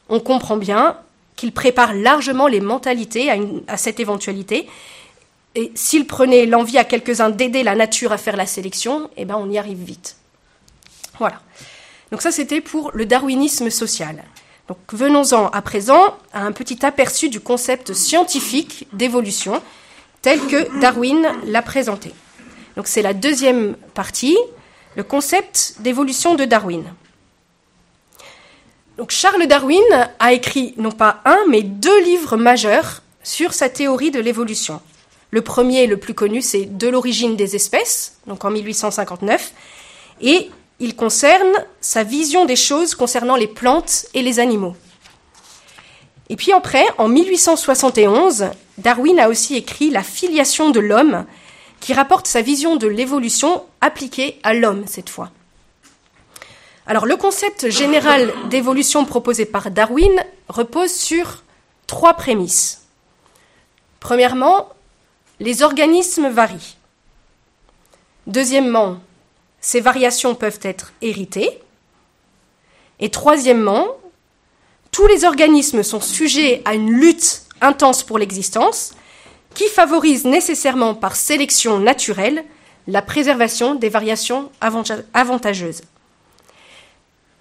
on 0.10 0.20
comprend 0.20 0.58
bien 0.58 0.98
qu'il 1.38 1.54
prépare 1.54 1.94
largement 1.94 2.48
les 2.48 2.60
mentalités 2.60 3.32
à, 3.66 3.78
cette 3.78 4.02
éventualité. 4.02 4.68
Et 5.56 5.72
s'il 5.74 6.06
prenait 6.06 6.46
l'envie 6.46 6.78
à 6.78 6.84
quelques-uns 6.84 7.30
d'aider 7.30 7.64
la 7.64 7.76
nature 7.76 8.12
à 8.12 8.18
faire 8.18 8.36
la 8.36 8.46
sélection, 8.46 9.10
eh 9.16 9.24
ben 9.24 9.38
on 9.40 9.50
y 9.50 9.58
arrive 9.58 9.82
vite. 9.82 10.18
Voilà. 11.18 11.40
Donc 12.12 12.22
ça, 12.22 12.32
c'était 12.32 12.60
pour 12.60 12.92
le 12.94 13.06
darwinisme 13.06 13.70
social. 13.70 14.26
Donc 14.68 14.80
venons-en 14.92 15.48
à 15.48 15.62
présent 15.62 16.18
à 16.34 16.44
un 16.44 16.52
petit 16.52 16.86
aperçu 16.86 17.30
du 17.30 17.40
concept 17.40 17.94
scientifique 17.94 18.86
d'évolution 18.92 19.62
tel 20.22 20.42
que 20.42 20.82
Darwin 20.82 21.26
l'a 21.46 21.62
présenté. 21.62 22.12
Donc 22.76 22.88
c'est 22.88 23.02
la 23.02 23.14
deuxième 23.14 23.78
partie, 23.94 24.36
le 24.98 25.04
concept 25.04 25.76
d'évolution 25.80 26.34
de 26.34 26.44
Darwin. 26.44 26.84
Charles 29.10 29.46
Darwin 29.46 29.80
a 30.18 30.34
écrit 30.34 30.74
non 30.78 30.92
pas 30.92 31.22
un, 31.24 31.38
mais 31.48 31.62
deux 31.62 32.04
livres 32.04 32.36
majeurs 32.36 33.04
sur 33.22 33.54
sa 33.54 33.70
théorie 33.70 34.10
de 34.10 34.20
l'évolution. 34.20 34.82
Le 35.30 35.42
premier, 35.42 35.86
le 35.86 35.98
plus 35.98 36.16
connu, 36.16 36.42
c'est 36.42 36.66
De 36.66 36.88
l'origine 36.88 37.36
des 37.36 37.56
espèces, 37.56 38.18
donc 38.26 38.44
en 38.44 38.50
1859, 38.50 39.54
et 40.22 40.50
il 40.80 40.96
concerne 40.96 41.54
sa 41.80 42.04
vision 42.04 42.46
des 42.46 42.56
choses 42.56 42.96
concernant 42.96 43.36
les 43.36 43.46
plantes 43.46 44.08
et 44.16 44.24
les 44.24 44.40
animaux. 44.40 44.76
Et 46.30 46.36
puis 46.36 46.54
après, 46.54 46.86
en 46.98 47.08
1871, 47.08 48.50
Darwin 48.80 49.20
a 49.20 49.30
aussi 49.30 49.58
écrit 49.58 49.92
La 49.92 50.02
filiation 50.02 50.72
de 50.72 50.80
l'homme, 50.80 51.28
qui 51.80 51.94
rapporte 51.94 52.28
sa 52.28 52.42
vision 52.42 52.76
de 52.76 52.88
l'évolution 52.88 53.64
appliquée 53.82 54.40
à 54.44 54.54
l'homme 54.54 54.86
cette 54.88 55.10
fois. 55.10 55.32
Alors 56.86 57.06
le 57.06 57.18
concept 57.18 57.70
général 57.70 58.32
d'évolution 58.50 59.06
proposé 59.06 59.46
par 59.46 59.72
Darwin 59.72 60.24
repose 60.48 60.92
sur 60.92 61.44
trois 61.86 62.14
prémices. 62.14 62.84
Premièrement, 64.00 64.70
les 65.40 65.64
organismes 65.64 66.30
varient. 66.30 66.78
Deuxièmement, 68.26 69.00
ces 69.60 69.82
variations 69.82 70.36
peuvent 70.36 70.60
être 70.62 70.94
héritées. 71.02 71.62
Et 73.00 73.10
troisièmement, 73.10 73.88
tous 74.92 75.08
les 75.08 75.26
organismes 75.26 75.84
sont 75.84 76.02
sujets 76.02 76.62
à 76.66 76.74
une 76.74 76.92
lutte 76.92 77.44
intense 77.62 78.04
pour 78.04 78.18
l'existence 78.18 78.94
qui 79.58 79.68
favorise 79.70 80.24
nécessairement 80.24 80.94
par 80.94 81.16
sélection 81.16 81.80
naturelle 81.80 82.46
la 82.88 83.02
préservation 83.02 83.74
des 83.74 83.90
variations 83.90 84.52
avantageuses. 85.14 85.82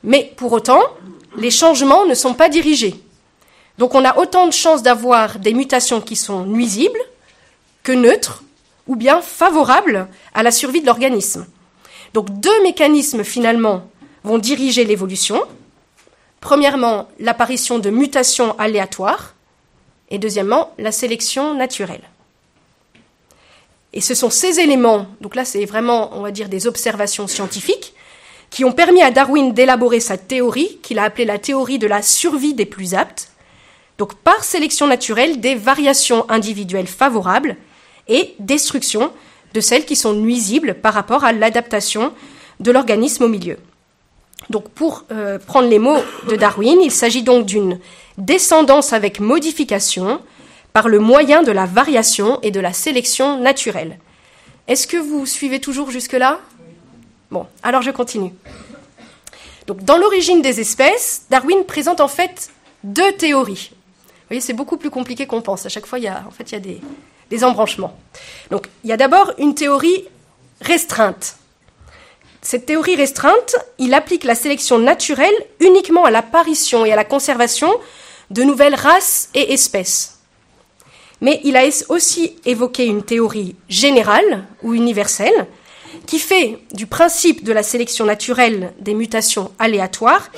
Mais 0.02 0.32
pour 0.38 0.50
autant, 0.52 0.82
les 1.36 1.50
changements 1.50 2.06
ne 2.06 2.14
sont 2.14 2.32
pas 2.32 2.48
dirigés. 2.48 2.94
Donc 3.76 3.94
on 3.94 4.02
a 4.02 4.16
autant 4.16 4.46
de 4.46 4.52
chances 4.52 4.82
d'avoir 4.82 5.38
des 5.38 5.52
mutations 5.52 6.00
qui 6.00 6.16
sont 6.16 6.46
nuisibles 6.46 6.98
que 7.82 7.92
neutres 7.92 8.42
ou 8.86 8.96
bien 8.96 9.20
favorables 9.20 10.08
à 10.32 10.42
la 10.42 10.50
survie 10.50 10.80
de 10.80 10.86
l'organisme. 10.86 11.46
Donc 12.14 12.30
deux 12.40 12.62
mécanismes 12.62 13.24
finalement 13.24 13.90
vont 14.24 14.38
diriger 14.38 14.84
l'évolution. 14.84 15.42
Premièrement, 16.40 17.08
l'apparition 17.20 17.78
de 17.78 17.90
mutations 17.90 18.58
aléatoires 18.58 19.35
et 20.10 20.18
deuxièmement, 20.18 20.72
la 20.78 20.92
sélection 20.92 21.54
naturelle. 21.54 22.02
Et 23.92 24.00
ce 24.00 24.14
sont 24.14 24.30
ces 24.30 24.60
éléments, 24.60 25.06
donc 25.20 25.34
là 25.34 25.44
c'est 25.44 25.64
vraiment, 25.64 26.10
on 26.16 26.20
va 26.20 26.30
dire, 26.30 26.48
des 26.48 26.66
observations 26.66 27.26
scientifiques, 27.26 27.94
qui 28.50 28.64
ont 28.64 28.72
permis 28.72 29.02
à 29.02 29.10
Darwin 29.10 29.52
d'élaborer 29.52 30.00
sa 30.00 30.16
théorie, 30.16 30.78
qu'il 30.82 30.98
a 30.98 31.04
appelée 31.04 31.24
la 31.24 31.38
théorie 31.38 31.78
de 31.78 31.86
la 31.86 32.02
survie 32.02 32.54
des 32.54 32.66
plus 32.66 32.94
aptes, 32.94 33.30
donc 33.98 34.14
par 34.14 34.44
sélection 34.44 34.86
naturelle 34.86 35.40
des 35.40 35.54
variations 35.54 36.28
individuelles 36.30 36.86
favorables 36.86 37.56
et 38.08 38.34
destruction 38.38 39.12
de 39.54 39.60
celles 39.60 39.86
qui 39.86 39.96
sont 39.96 40.12
nuisibles 40.12 40.74
par 40.74 40.94
rapport 40.94 41.24
à 41.24 41.32
l'adaptation 41.32 42.12
de 42.60 42.70
l'organisme 42.70 43.24
au 43.24 43.28
milieu. 43.28 43.56
Donc 44.50 44.68
pour 44.70 45.04
euh, 45.10 45.38
prendre 45.38 45.68
les 45.68 45.78
mots 45.78 45.98
de 46.28 46.36
Darwin, 46.36 46.80
il 46.80 46.92
s'agit 46.92 47.22
donc 47.22 47.46
d'une 47.46 47.80
descendance 48.18 48.92
avec 48.92 49.20
modification 49.20 50.20
par 50.72 50.88
le 50.88 50.98
moyen 50.98 51.42
de 51.42 51.52
la 51.52 51.66
variation 51.66 52.38
et 52.42 52.50
de 52.50 52.60
la 52.60 52.72
sélection 52.72 53.38
naturelle. 53.38 53.98
Est-ce 54.68 54.86
que 54.86 54.96
vous 54.96 55.26
suivez 55.26 55.60
toujours 55.60 55.90
jusque-là? 55.90 56.38
Bon, 57.30 57.46
alors 57.62 57.82
je 57.82 57.90
continue. 57.90 58.32
Donc, 59.66 59.82
dans 59.82 59.96
l'origine 59.96 60.42
des 60.42 60.60
espèces, 60.60 61.24
Darwin 61.30 61.64
présente 61.64 62.00
en 62.00 62.08
fait 62.08 62.50
deux 62.84 63.12
théories. 63.12 63.70
Vous 63.72 64.28
voyez, 64.28 64.40
c'est 64.40 64.52
beaucoup 64.52 64.76
plus 64.76 64.90
compliqué 64.90 65.26
qu'on 65.26 65.42
pense. 65.42 65.66
À 65.66 65.68
chaque 65.68 65.86
fois, 65.86 65.98
il 65.98 66.04
y 66.04 66.08
a, 66.08 66.24
en 66.26 66.30
fait, 66.30 66.50
il 66.50 66.52
y 66.52 66.56
a 66.56 66.60
des, 66.60 66.80
des 67.30 67.44
embranchements. 67.44 67.98
Donc, 68.50 68.68
il 68.84 68.90
y 68.90 68.92
a 68.92 68.96
d'abord 68.96 69.32
une 69.38 69.54
théorie 69.54 70.04
restreinte. 70.60 71.36
Cette 72.48 72.66
théorie 72.66 72.94
restreinte, 72.94 73.56
il 73.80 73.92
applique 73.92 74.22
la 74.22 74.36
sélection 74.36 74.78
naturelle 74.78 75.34
uniquement 75.58 76.04
à 76.04 76.12
l'apparition 76.12 76.86
et 76.86 76.92
à 76.92 76.94
la 76.94 77.02
conservation 77.02 77.68
de 78.30 78.44
nouvelles 78.44 78.76
races 78.76 79.30
et 79.34 79.52
espèces. 79.52 80.20
Mais 81.20 81.40
il 81.42 81.56
a 81.56 81.64
aussi 81.88 82.36
évoqué 82.44 82.86
une 82.86 83.02
théorie 83.02 83.56
générale 83.68 84.44
ou 84.62 84.74
universelle 84.74 85.48
qui 86.06 86.20
fait 86.20 86.60
du 86.72 86.86
principe 86.86 87.42
de 87.42 87.52
la 87.52 87.64
sélection 87.64 88.04
naturelle 88.04 88.72
des 88.78 88.94
mutations 88.94 89.50
aléatoires, 89.58 90.30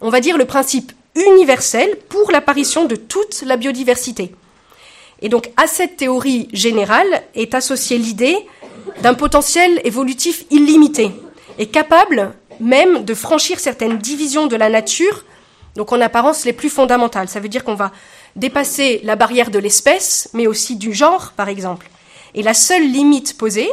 on 0.00 0.08
va 0.08 0.20
dire 0.20 0.38
le 0.38 0.46
principe 0.46 0.92
universel 1.14 1.98
pour 2.08 2.30
l'apparition 2.30 2.86
de 2.86 2.96
toute 2.96 3.42
la 3.42 3.58
biodiversité. 3.58 4.34
Et 5.20 5.28
donc 5.28 5.50
à 5.58 5.66
cette 5.66 5.98
théorie 5.98 6.48
générale 6.54 7.24
est 7.34 7.52
associée 7.52 7.98
l'idée 7.98 8.38
d'un 9.02 9.12
potentiel 9.12 9.82
évolutif 9.84 10.46
illimité 10.50 11.10
et 11.62 11.66
capable 11.66 12.34
même 12.58 13.04
de 13.04 13.14
franchir 13.14 13.60
certaines 13.60 13.98
divisions 13.98 14.48
de 14.48 14.56
la 14.56 14.68
nature, 14.68 15.24
donc 15.76 15.92
en 15.92 16.00
apparence 16.00 16.44
les 16.44 16.52
plus 16.52 16.70
fondamentales. 16.70 17.28
Ça 17.28 17.38
veut 17.38 17.48
dire 17.48 17.62
qu'on 17.62 17.76
va 17.76 17.92
dépasser 18.34 19.00
la 19.04 19.14
barrière 19.14 19.48
de 19.48 19.60
l'espèce, 19.60 20.28
mais 20.32 20.48
aussi 20.48 20.74
du 20.74 20.92
genre, 20.92 21.30
par 21.36 21.48
exemple. 21.48 21.88
Et 22.34 22.42
la 22.42 22.52
seule 22.52 22.82
limite 22.82 23.38
posée, 23.38 23.70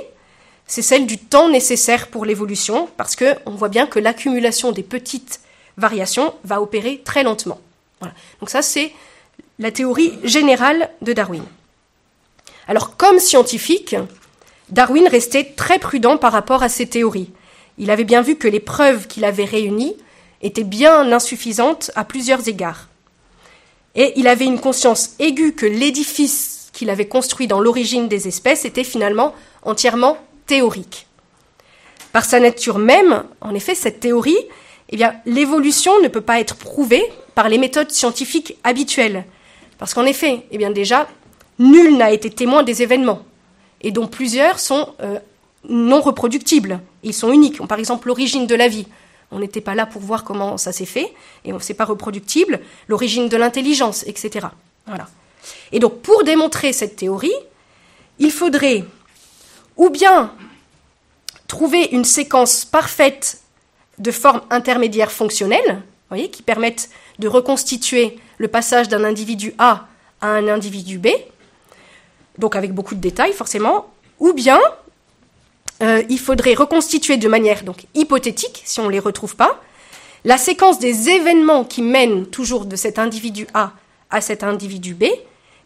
c'est 0.68 0.84
celle 0.84 1.08
du 1.08 1.18
temps 1.18 1.50
nécessaire 1.50 2.10
pour 2.10 2.26
l'évolution, 2.26 2.88
parce 2.96 3.16
qu'on 3.16 3.56
voit 3.56 3.70
bien 3.70 3.88
que 3.88 3.98
l'accumulation 3.98 4.72
des 4.72 4.84
petites 4.84 5.40
variations 5.78 6.36
va 6.44 6.62
opérer 6.62 7.02
très 7.04 7.24
lentement. 7.24 7.60
Donc 8.40 8.52
ça, 8.52 8.62
c'est 8.62 8.92
la 9.58 9.72
théorie 9.72 10.14
générale 10.24 10.92
de 11.02 11.12
Darwin. 11.12 11.44
Alors, 12.68 12.98
comme 12.98 13.18
scientifique, 13.18 13.96
Darwin 14.70 15.08
restait 15.08 15.56
très 15.58 15.80
prudent 15.80 16.18
par 16.18 16.32
rapport 16.32 16.62
à 16.62 16.70
ces 16.70 16.86
théories. 16.86 17.32
Il 17.80 17.90
avait 17.90 18.04
bien 18.04 18.22
vu 18.22 18.36
que 18.36 18.48
les 18.48 18.60
preuves 18.60 19.08
qu'il 19.08 19.26
avait 19.26 19.46
réunies 19.46 19.96
était 20.42 20.64
bien 20.64 21.12
insuffisante 21.12 21.92
à 21.96 22.04
plusieurs 22.04 22.48
égards. 22.48 22.88
Et 23.96 24.14
il 24.18 24.28
avait 24.28 24.46
une 24.46 24.60
conscience 24.60 25.16
aiguë 25.20 25.54
que 25.54 25.66
l'édifice 25.66 26.70
qu'il 26.74 26.90
avait 26.90 27.08
construit 27.08 27.48
dans 27.48 27.60
l'origine 27.60 28.08
des 28.08 28.28
espèces 28.28 28.66
était 28.66 28.84
finalement 28.84 29.34
entièrement 29.64 30.18
théorique. 30.46 31.08
Par 32.12 32.26
sa 32.26 32.40
nature 32.40 32.78
même, 32.78 33.24
en 33.42 33.56
effet, 33.56 33.76
cette 33.76 34.00
théorie, 34.00 34.38
eh 34.90 34.98
bien, 34.98 35.16
l'évolution 35.26 36.00
ne 36.02 36.08
peut 36.08 36.22
pas 36.22 36.40
être 36.40 36.56
prouvée 36.56 37.04
par 37.36 37.50
les 37.50 37.58
méthodes 37.58 37.92
scientifiques 37.92 38.58
habituelles. 38.64 39.26
Parce 39.78 39.94
qu'en 39.94 40.06
effet, 40.06 40.46
eh 40.52 40.58
bien, 40.58 40.72
déjà, 40.72 41.08
nul 41.60 41.98
n'a 41.98 42.12
été 42.12 42.30
témoin 42.30 42.64
des 42.64 42.82
événements, 42.82 43.24
et 43.82 43.92
dont 43.92 44.08
plusieurs 44.08 44.60
sont 44.60 44.94
euh, 45.02 45.20
non 45.68 46.02
reproductibles. 46.02 46.80
Ils 47.04 47.14
sont 47.14 47.32
uniques. 47.32 47.66
Par 47.68 47.80
exemple, 47.80 48.08
l'origine 48.08 48.48
de 48.48 48.56
la 48.56 48.68
vie. 48.68 48.88
On 49.32 49.40
n'était 49.40 49.62
pas 49.62 49.76
là 49.76 49.86
pour 49.86 50.02
voir 50.02 50.24
comment 50.24 50.58
ça 50.58 50.72
s'est 50.72 50.86
fait, 50.86 51.14
et 51.46 51.52
c'est 51.60 51.74
pas 51.74 51.86
reproductible. 51.86 52.60
L'origine 52.88 53.30
de 53.30 53.38
l'intelligence, 53.38 54.04
etc. 54.08 54.48
Voilà. 54.88 55.08
Et 55.72 55.80
donc, 55.80 56.02
pour 56.02 56.24
démontrer 56.24 56.74
cette 56.74 56.96
théorie, 56.96 57.36
il 58.18 58.32
faudrait 58.32 58.86
ou 59.78 59.90
bien 59.90 60.34
trouver 61.48 61.90
une 61.92 62.06
séquence 62.06 62.66
parfaite 62.66 63.42
de 63.98 64.12
formes 64.12 64.42
intermédiaires 64.50 65.12
fonctionnelles, 65.12 65.82
qui 66.32 66.42
permettent 66.42 66.90
de 67.20 67.28
reconstituer 67.28 68.18
le 68.40 68.48
passage 68.48 68.88
d'un 68.88 69.04
individu 69.04 69.54
A 69.58 69.88
à 70.22 70.28
un 70.28 70.48
individu 70.48 70.98
B, 70.98 71.10
donc 72.38 72.56
avec 72.56 72.74
beaucoup 72.74 72.96
de 72.96 73.00
détails 73.00 73.34
forcément, 73.34 73.88
ou 74.20 74.34
bien 74.34 74.60
euh, 75.82 76.04
il 76.10 76.20
faudrait 76.20 76.54
reconstituer 76.54 77.18
de 77.18 77.28
manière 77.28 77.64
hypothétique, 77.96 78.62
si 78.66 78.80
on 78.80 78.88
ne 78.88 78.92
les 78.92 79.00
retrouve 79.00 79.36
pas, 79.36 79.62
la 80.26 80.38
séquence 80.38 80.80
des 80.80 81.10
événements 81.10 81.64
qui 81.64 81.82
mènent 81.82 82.26
toujours 82.26 82.66
de 82.66 82.76
cet 82.76 83.00
individu 83.00 83.48
A 83.54 83.72
à 84.10 84.22
cet 84.22 84.44
individu 84.44 84.94
B, 84.94 85.06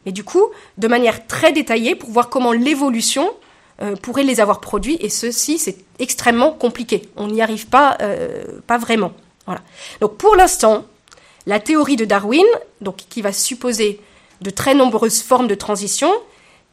mais 0.05 0.11
du 0.11 0.23
coup 0.23 0.45
de 0.77 0.87
manière 0.87 1.25
très 1.25 1.51
détaillée 1.51 1.95
pour 1.95 2.11
voir 2.11 2.29
comment 2.29 2.51
l'évolution 2.51 3.31
euh, 3.81 3.95
pourrait 3.95 4.23
les 4.23 4.39
avoir 4.39 4.59
produits, 4.59 4.97
et 4.99 5.09
ceci 5.09 5.57
c'est 5.57 5.77
extrêmement 5.97 6.51
compliqué. 6.51 7.09
On 7.15 7.27
n'y 7.27 7.41
arrive 7.41 7.67
pas, 7.67 7.97
euh, 8.01 8.43
vraiment. 8.79 9.13
Donc 9.99 10.17
pour 10.17 10.35
l'instant, 10.35 10.85
la 11.47 11.59
théorie 11.59 11.95
de 11.95 12.05
Darwin, 12.05 12.45
qui 13.09 13.21
va 13.21 13.33
supposer 13.33 13.99
de 14.41 14.49
très 14.49 14.75
nombreuses 14.75 15.21
formes 15.21 15.47
de 15.47 15.55
transition, 15.55 16.11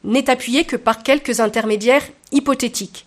n'est 0.05 0.31
appuyée 0.31 0.65
que 0.65 0.77
par 0.77 1.03
quelques 1.03 1.41
intermédiaires 1.41 2.07
hypothétiques. 2.33 3.07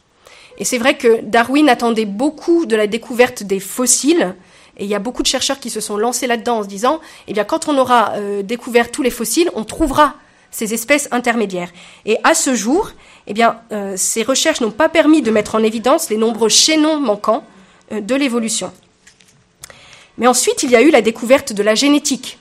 Et 0.57 0.65
c'est 0.65 0.77
vrai 0.77 0.97
que 0.97 1.21
Darwin 1.21 1.69
attendait 1.69 2.05
beaucoup 2.05 2.65
de 2.65 2.75
la 2.75 2.87
découverte 2.87 3.43
des 3.43 3.59
fossiles, 3.59 4.35
et 4.77 4.85
il 4.85 4.89
y 4.89 4.95
a 4.95 4.99
beaucoup 4.99 5.21
de 5.21 5.27
chercheurs 5.27 5.59
qui 5.59 5.69
se 5.69 5.79
sont 5.79 5.97
lancés 5.97 6.27
là-dedans 6.27 6.59
en 6.59 6.63
se 6.63 6.67
disant, 6.67 6.99
eh 7.27 7.33
bien, 7.33 7.43
quand 7.43 7.67
on 7.67 7.77
aura 7.77 8.13
euh, 8.13 8.41
découvert 8.41 8.91
tous 8.91 9.03
les 9.03 9.11
fossiles, 9.11 9.49
on 9.55 9.63
trouvera 9.63 10.15
ces 10.51 10.73
espèces 10.73 11.07
intermédiaires. 11.11 11.71
Et 12.05 12.17
à 12.23 12.33
ce 12.33 12.55
jour, 12.55 12.91
eh 13.27 13.33
bien, 13.33 13.59
euh, 13.71 13.93
ces 13.97 14.23
recherches 14.23 14.61
n'ont 14.61 14.71
pas 14.71 14.89
permis 14.89 15.21
de 15.21 15.31
mettre 15.31 15.55
en 15.55 15.63
évidence 15.63 16.09
les 16.09 16.17
nombreux 16.17 16.49
chaînons 16.49 16.99
manquants 16.99 17.43
euh, 17.91 18.01
de 18.01 18.15
l'évolution. 18.15 18.71
Mais 20.17 20.27
ensuite, 20.27 20.63
il 20.63 20.69
y 20.69 20.75
a 20.75 20.81
eu 20.81 20.91
la 20.91 21.01
découverte 21.01 21.53
de 21.53 21.63
la 21.63 21.75
génétique 21.75 22.37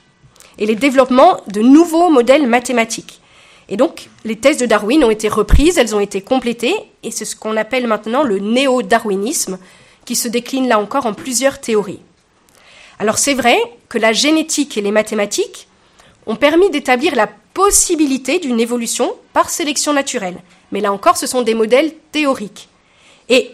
et 0.58 0.66
les 0.66 0.74
développements 0.74 1.40
de 1.48 1.60
nouveaux 1.60 2.10
modèles 2.10 2.46
mathématiques. 2.46 3.21
Et 3.72 3.78
donc, 3.78 4.10
les 4.26 4.36
thèses 4.36 4.58
de 4.58 4.66
Darwin 4.66 5.02
ont 5.02 5.10
été 5.10 5.30
reprises, 5.30 5.78
elles 5.78 5.96
ont 5.96 6.00
été 6.00 6.20
complétées, 6.20 6.74
et 7.02 7.10
c'est 7.10 7.24
ce 7.24 7.34
qu'on 7.34 7.56
appelle 7.56 7.86
maintenant 7.86 8.22
le 8.22 8.38
néo-darwinisme, 8.38 9.58
qui 10.04 10.14
se 10.14 10.28
décline 10.28 10.68
là 10.68 10.78
encore 10.78 11.06
en 11.06 11.14
plusieurs 11.14 11.58
théories. 11.58 12.02
Alors 12.98 13.16
c'est 13.16 13.32
vrai 13.32 13.56
que 13.88 13.96
la 13.96 14.12
génétique 14.12 14.76
et 14.76 14.82
les 14.82 14.90
mathématiques 14.90 15.68
ont 16.26 16.36
permis 16.36 16.68
d'établir 16.68 17.14
la 17.14 17.26
possibilité 17.54 18.38
d'une 18.38 18.60
évolution 18.60 19.14
par 19.32 19.48
sélection 19.48 19.94
naturelle. 19.94 20.36
Mais 20.70 20.80
là 20.80 20.92
encore, 20.92 21.16
ce 21.16 21.26
sont 21.26 21.40
des 21.40 21.54
modèles 21.54 21.94
théoriques. 22.12 22.68
Et 23.30 23.52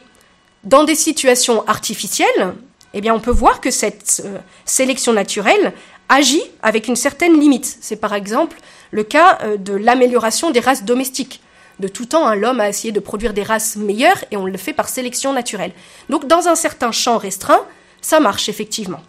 dans 0.64 0.82
des 0.82 0.96
situations 0.96 1.64
artificielles, 1.68 2.54
eh 2.92 3.08
on 3.12 3.20
peut 3.20 3.30
voir 3.30 3.60
que 3.60 3.70
cette 3.70 4.22
euh, 4.24 4.38
sélection 4.64 5.12
naturelle 5.12 5.74
agit 6.08 6.42
avec 6.62 6.88
une 6.88 6.96
certaine 6.96 7.38
limite. 7.38 7.78
C'est 7.80 7.96
par 7.96 8.14
exemple 8.14 8.58
le 8.90 9.04
cas 9.04 9.38
euh, 9.42 9.56
de 9.56 9.74
l'amélioration 9.74 10.50
des 10.50 10.60
races 10.60 10.84
domestiques. 10.84 11.40
De 11.80 11.88
tout 11.88 12.06
temps, 12.06 12.26
hein, 12.26 12.34
l'homme 12.34 12.60
a 12.60 12.68
essayé 12.68 12.92
de 12.92 13.00
produire 13.00 13.34
des 13.34 13.42
races 13.42 13.76
meilleures 13.76 14.24
et 14.30 14.36
on 14.36 14.46
le 14.46 14.58
fait 14.58 14.72
par 14.72 14.88
sélection 14.88 15.32
naturelle. 15.32 15.72
Donc 16.08 16.26
dans 16.26 16.48
un 16.48 16.54
certain 16.54 16.90
champ 16.90 17.18
restreint, 17.18 17.60
ça 18.00 18.20
marche 18.20 18.48
effectivement. 18.48 19.00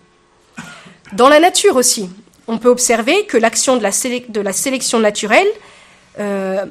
Dans 1.13 1.29
la 1.29 1.39
nature 1.39 1.75
aussi, 1.75 2.09
on 2.47 2.57
peut 2.57 2.69
observer 2.69 3.25
que 3.25 3.38
l'action 3.38 3.77
de, 3.77 4.41
la 4.41 4.53
sélection 4.53 4.99
naturelle 4.99 5.47
euh, 6.19 6.65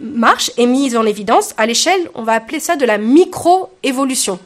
marche, 0.00 0.50
est 0.56 0.66
mise 0.66 0.96
en 0.96 1.04
évidence 1.04 1.54
à 1.56 1.66
l'échelle, 1.66 2.08
on 2.14 2.22
va 2.22 2.32
appeler 2.32 2.60
ça 2.60 2.76
de 2.76 2.86
la 2.86 2.96
micro-évolution. 2.98 4.38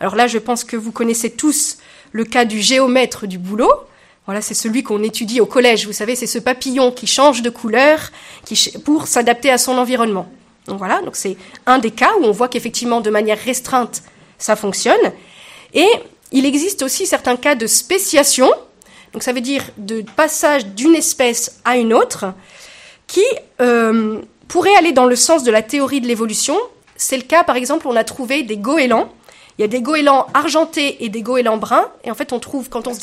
Alors 0.00 0.16
là, 0.16 0.26
je 0.26 0.38
pense 0.38 0.64
que 0.64 0.76
vous 0.76 0.92
connaissez 0.92 1.30
tous 1.30 1.78
le 2.12 2.24
cas 2.24 2.44
du 2.44 2.60
géomètre 2.60 3.26
du 3.26 3.38
boulot. 3.38 3.72
Voilà, 4.26 4.40
c'est 4.40 4.54
celui 4.54 4.82
qu'on 4.82 5.02
étudie 5.02 5.40
au 5.40 5.46
collège. 5.46 5.86
Vous 5.86 5.92
savez, 5.92 6.16
c'est 6.16 6.26
ce 6.26 6.38
papillon 6.38 6.90
qui 6.90 7.06
change 7.06 7.42
de 7.42 7.50
couleur 7.50 8.10
pour 8.84 9.06
s'adapter 9.06 9.50
à 9.50 9.58
son 9.58 9.76
environnement. 9.76 10.28
Donc 10.66 10.78
voilà, 10.78 11.02
donc 11.02 11.14
c'est 11.14 11.36
un 11.66 11.78
des 11.78 11.90
cas 11.90 12.12
où 12.18 12.24
on 12.24 12.30
voit 12.30 12.48
qu'effectivement, 12.48 13.02
de 13.02 13.10
manière 13.10 13.38
restreinte, 13.38 14.02
ça 14.38 14.56
fonctionne. 14.56 15.12
Et 15.74 15.88
il 16.32 16.46
existe 16.46 16.82
aussi 16.82 17.06
certains 17.06 17.36
cas 17.36 17.54
de 17.54 17.66
spéciation, 17.66 18.50
donc 19.12 19.22
ça 19.22 19.32
veut 19.32 19.42
dire 19.42 19.64
de 19.76 20.02
passage 20.16 20.66
d'une 20.66 20.94
espèce 20.94 21.60
à 21.66 21.76
une 21.76 21.92
autre, 21.92 22.32
qui 23.06 23.24
euh, 23.60 24.22
pourrait 24.48 24.74
aller 24.76 24.92
dans 24.92 25.04
le 25.04 25.16
sens 25.16 25.44
de 25.44 25.50
la 25.50 25.60
théorie 25.60 26.00
de 26.00 26.06
l'évolution. 26.06 26.56
C'est 26.96 27.18
le 27.18 27.24
cas, 27.24 27.44
par 27.44 27.56
exemple, 27.56 27.86
on 27.86 27.96
a 27.96 28.04
trouvé 28.04 28.42
des 28.42 28.56
goélands 28.56 29.10
il 29.58 29.62
y 29.62 29.64
a 29.64 29.68
des 29.68 29.82
goélands 29.82 30.26
argentés 30.34 31.04
et 31.04 31.08
des 31.08 31.22
goélands 31.22 31.58
bruns. 31.58 31.88
Et 32.02 32.10
en 32.10 32.14
fait, 32.14 32.32
on 32.32 32.40
trouve, 32.40 32.68
quand 32.68 32.88
on 32.88 32.94
se 32.94 33.00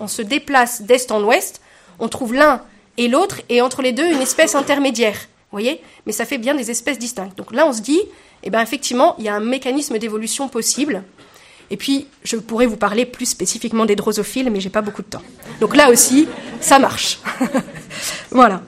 on 0.00 0.08
se 0.08 0.22
déplace 0.22 0.82
d'est 0.82 1.10
en 1.10 1.22
ouest, 1.22 1.60
on 1.98 2.08
trouve 2.08 2.34
l'un 2.34 2.62
et 2.96 3.08
l'autre, 3.08 3.40
et 3.48 3.60
entre 3.60 3.82
les 3.82 3.92
deux, 3.92 4.06
une 4.06 4.20
espèce 4.20 4.54
intermédiaire. 4.54 5.16
Voyez? 5.52 5.80
Mais 6.06 6.12
ça 6.12 6.24
fait 6.24 6.38
bien 6.38 6.54
des 6.54 6.70
espèces 6.70 6.98
distinctes. 6.98 7.36
Donc 7.38 7.52
là, 7.52 7.66
on 7.66 7.72
se 7.72 7.80
dit, 7.80 8.00
eh 8.42 8.50
bien, 8.50 8.60
effectivement, 8.60 9.14
il 9.18 9.24
y 9.24 9.28
a 9.28 9.34
un 9.34 9.40
mécanisme 9.40 9.98
d'évolution 9.98 10.48
possible. 10.48 11.04
Et 11.70 11.76
puis, 11.76 12.06
je 12.24 12.36
pourrais 12.36 12.66
vous 12.66 12.76
parler 12.76 13.06
plus 13.06 13.26
spécifiquement 13.26 13.86
des 13.86 13.96
drosophiles, 13.96 14.50
mais 14.50 14.60
j'ai 14.60 14.70
pas 14.70 14.82
beaucoup 14.82 15.02
de 15.02 15.08
temps. 15.08 15.22
Donc 15.60 15.76
là 15.76 15.90
aussi, 15.90 16.28
ça 16.60 16.78
marche. 16.78 17.20
voilà. 18.30 18.62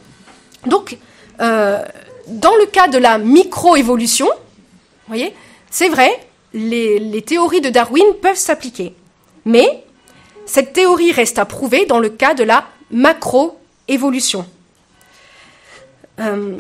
Donc, 0.66 0.96
euh, 1.40 1.84
dans 2.28 2.54
le 2.56 2.66
cas 2.66 2.88
de 2.88 2.98
la 2.98 3.18
microévolution, 3.18 4.28
voyez, 5.08 5.34
c'est 5.70 5.88
vrai, 5.88 6.10
les, 6.54 7.22
théories 7.22 7.60
de 7.60 7.68
Darwin 7.68 8.06
peuvent 8.22 8.36
s'appliquer. 8.36 8.94
Mais 9.44 9.84
cette 10.46 10.72
théorie 10.72 11.12
reste 11.12 11.38
à 11.38 11.44
prouver 11.44 11.86
dans 11.86 11.98
le 11.98 12.08
cas 12.08 12.34
de 12.34 12.44
la 12.44 12.64
macroévolution. 12.90 14.46
Euh, 16.20 16.56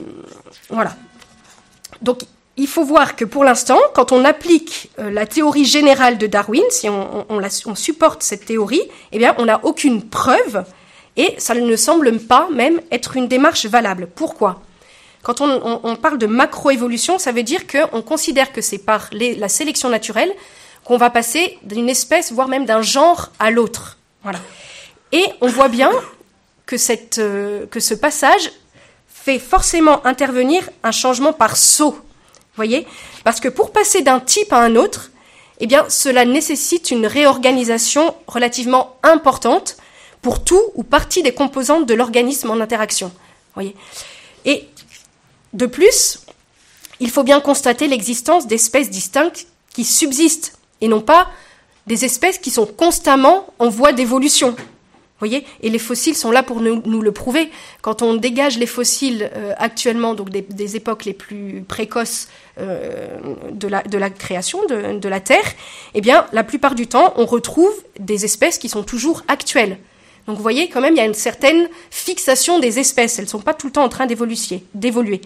voilà. 0.68 0.94
Donc, 2.02 2.22
il 2.56 2.66
faut 2.66 2.84
voir 2.84 3.16
que 3.16 3.24
pour 3.24 3.44
l'instant, 3.44 3.78
quand 3.94 4.12
on 4.12 4.24
applique 4.24 4.90
euh, 4.98 5.10
la 5.10 5.26
théorie 5.26 5.64
générale 5.64 6.18
de 6.18 6.26
Darwin, 6.26 6.64
si 6.70 6.88
on, 6.88 7.74
supporte 7.74 8.22
cette 8.22 8.46
théorie, 8.46 8.82
eh 9.12 9.18
bien, 9.18 9.34
on 9.38 9.44
n'a 9.44 9.64
aucune 9.64 10.02
preuve 10.02 10.64
et 11.16 11.34
ça 11.38 11.54
ne 11.54 11.76
semble 11.76 12.18
pas 12.18 12.48
même 12.52 12.80
être 12.90 13.16
une 13.16 13.28
démarche 13.28 13.66
valable. 13.66 14.08
Pourquoi? 14.14 14.62
Quand 15.22 15.40
on, 15.40 15.96
parle 15.96 16.18
de 16.18 16.26
macroévolution, 16.26 17.18
ça 17.18 17.32
veut 17.32 17.42
dire 17.42 17.62
qu'on 17.66 18.00
considère 18.00 18.52
que 18.52 18.60
c'est 18.60 18.78
par 18.78 19.10
la 19.12 19.48
sélection 19.48 19.88
naturelle 19.88 20.32
qu'on 20.86 20.96
va 20.96 21.10
passer 21.10 21.58
d'une 21.64 21.88
espèce, 21.88 22.30
voire 22.30 22.46
même 22.46 22.64
d'un 22.64 22.80
genre 22.80 23.32
à 23.40 23.50
l'autre. 23.50 23.98
Voilà. 24.22 24.38
Et 25.10 25.24
on 25.40 25.48
voit 25.48 25.68
bien 25.68 25.90
que, 26.64 26.76
cette, 26.76 27.18
euh, 27.18 27.66
que 27.66 27.80
ce 27.80 27.92
passage 27.92 28.52
fait 29.08 29.40
forcément 29.40 30.06
intervenir 30.06 30.68
un 30.84 30.92
changement 30.92 31.32
par 31.32 31.56
saut. 31.56 31.98
Voyez? 32.54 32.86
Parce 33.24 33.40
que 33.40 33.48
pour 33.48 33.72
passer 33.72 34.02
d'un 34.02 34.20
type 34.20 34.52
à 34.52 34.58
un 34.58 34.76
autre, 34.76 35.10
eh 35.58 35.66
bien, 35.66 35.84
cela 35.88 36.24
nécessite 36.24 36.92
une 36.92 37.06
réorganisation 37.06 38.14
relativement 38.28 38.96
importante 39.02 39.78
pour 40.22 40.44
tout 40.44 40.62
ou 40.74 40.84
partie 40.84 41.24
des 41.24 41.32
composantes 41.34 41.86
de 41.86 41.94
l'organisme 41.94 42.50
en 42.50 42.60
interaction. 42.60 43.10
Voyez? 43.54 43.74
Et 44.44 44.68
de 45.52 45.66
plus, 45.66 46.20
il 47.00 47.10
faut 47.10 47.24
bien 47.24 47.40
constater 47.40 47.88
l'existence 47.88 48.46
d'espèces 48.46 48.90
distinctes 48.90 49.46
qui 49.74 49.84
subsistent 49.84 50.55
et 50.80 50.88
non 50.88 51.00
pas 51.00 51.28
des 51.86 52.04
espèces 52.04 52.38
qui 52.38 52.50
sont 52.50 52.66
constamment 52.66 53.46
en 53.58 53.68
voie 53.68 53.92
d'évolution. 53.92 54.56
Voyez 55.18 55.46
Et 55.62 55.70
les 55.70 55.78
fossiles 55.78 56.14
sont 56.14 56.30
là 56.30 56.42
pour 56.42 56.60
nous, 56.60 57.00
le 57.00 57.12
prouver. 57.12 57.50
Quand 57.80 58.02
on 58.02 58.14
dégage 58.14 58.58
les 58.58 58.66
fossiles 58.66 59.30
euh, 59.34 59.54
actuellement, 59.56 60.12
donc 60.12 60.28
des, 60.28 60.76
époques 60.76 61.06
les 61.06 61.14
plus 61.14 61.64
précoces 61.66 62.28
euh, 62.58 63.16
de, 63.50 63.66
la, 63.68 64.10
création 64.10 64.60
de, 64.66 64.98
de, 64.98 65.08
la 65.08 65.20
Terre, 65.20 65.54
eh 65.94 66.02
bien, 66.02 66.26
la 66.32 66.44
plupart 66.44 66.74
du 66.74 66.86
temps, 66.86 67.14
on 67.16 67.24
retrouve 67.24 67.72
des 67.98 68.26
espèces 68.26 68.58
qui 68.58 68.68
sont 68.68 68.82
toujours 68.82 69.22
actuelles. 69.28 69.78
Donc 70.26 70.36
vous 70.36 70.42
voyez, 70.42 70.68
quand 70.68 70.80
même, 70.80 70.94
il 70.94 70.98
y 70.98 71.00
a 71.00 71.06
une 71.06 71.14
certaine 71.14 71.68
fixation 71.90 72.58
des 72.58 72.78
espèces. 72.78 73.18
Elles 73.18 73.24
ne 73.24 73.30
sont 73.30 73.40
pas 73.40 73.54
tout 73.54 73.68
le 73.68 73.72
temps 73.72 73.84
en 73.84 73.88
train 73.88 74.06
d'évoluer. 74.06 75.20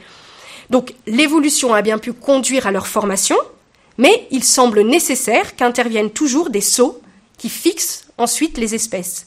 Donc 0.69 0.95
l'évolution 1.07 1.75
a 1.75 1.83
bien 1.83 1.99
pu 1.99 2.13
conduire 2.13 2.67
à 2.67 2.71
leur 2.71 2.87
formation, 2.87 3.37
mais 4.01 4.27
il 4.31 4.43
semble 4.43 4.81
nécessaire 4.81 5.57
qu'interviennent 5.57 6.11
toujours 6.11 6.49
des 6.49 6.63
sauts 6.63 7.03
qui 7.37 7.51
fixent 7.51 8.07
ensuite 8.17 8.57
les 8.57 8.75
espèces. 8.75 9.27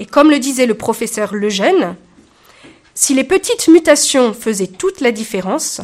Et 0.00 0.06
comme 0.06 0.32
le 0.32 0.40
disait 0.40 0.66
le 0.66 0.74
professeur 0.74 1.36
Lejeune, 1.36 1.94
si 2.94 3.14
les 3.14 3.22
petites 3.22 3.68
mutations 3.68 4.34
faisaient 4.34 4.66
toute 4.66 5.00
la 5.00 5.12
différence, 5.12 5.80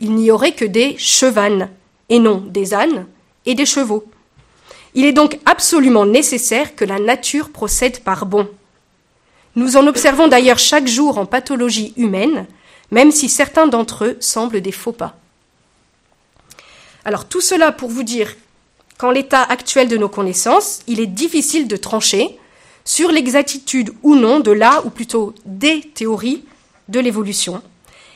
il 0.00 0.14
n'y 0.14 0.30
aurait 0.30 0.54
que 0.54 0.64
des 0.64 0.96
chevanes, 0.96 1.68
et 2.08 2.18
non 2.18 2.38
des 2.38 2.72
ânes 2.72 3.06
et 3.44 3.54
des 3.54 3.66
chevaux. 3.66 4.04
Il 4.94 5.04
est 5.04 5.12
donc 5.12 5.38
absolument 5.44 6.06
nécessaire 6.06 6.74
que 6.74 6.86
la 6.86 6.98
nature 6.98 7.50
procède 7.50 8.00
par 8.00 8.24
bon. 8.24 8.48
Nous 9.56 9.76
en 9.76 9.86
observons 9.86 10.26
d'ailleurs 10.26 10.58
chaque 10.58 10.88
jour 10.88 11.18
en 11.18 11.26
pathologie 11.26 11.92
humaine, 11.98 12.46
même 12.90 13.12
si 13.12 13.28
certains 13.28 13.66
d'entre 13.66 14.06
eux 14.06 14.16
semblent 14.20 14.62
des 14.62 14.72
faux 14.72 14.92
pas. 14.92 15.18
Alors 17.08 17.24
tout 17.24 17.40
cela 17.40 17.72
pour 17.72 17.88
vous 17.88 18.02
dire 18.02 18.36
qu'en 18.98 19.10
l'état 19.10 19.42
actuel 19.42 19.88
de 19.88 19.96
nos 19.96 20.10
connaissances, 20.10 20.80
il 20.86 21.00
est 21.00 21.06
difficile 21.06 21.66
de 21.66 21.78
trancher 21.78 22.38
sur 22.84 23.10
l'exactitude 23.10 23.94
ou 24.02 24.14
non 24.14 24.40
de 24.40 24.50
la, 24.50 24.84
ou 24.84 24.90
plutôt 24.90 25.34
des 25.46 25.80
théories 25.80 26.44
de 26.88 27.00
l'évolution, 27.00 27.62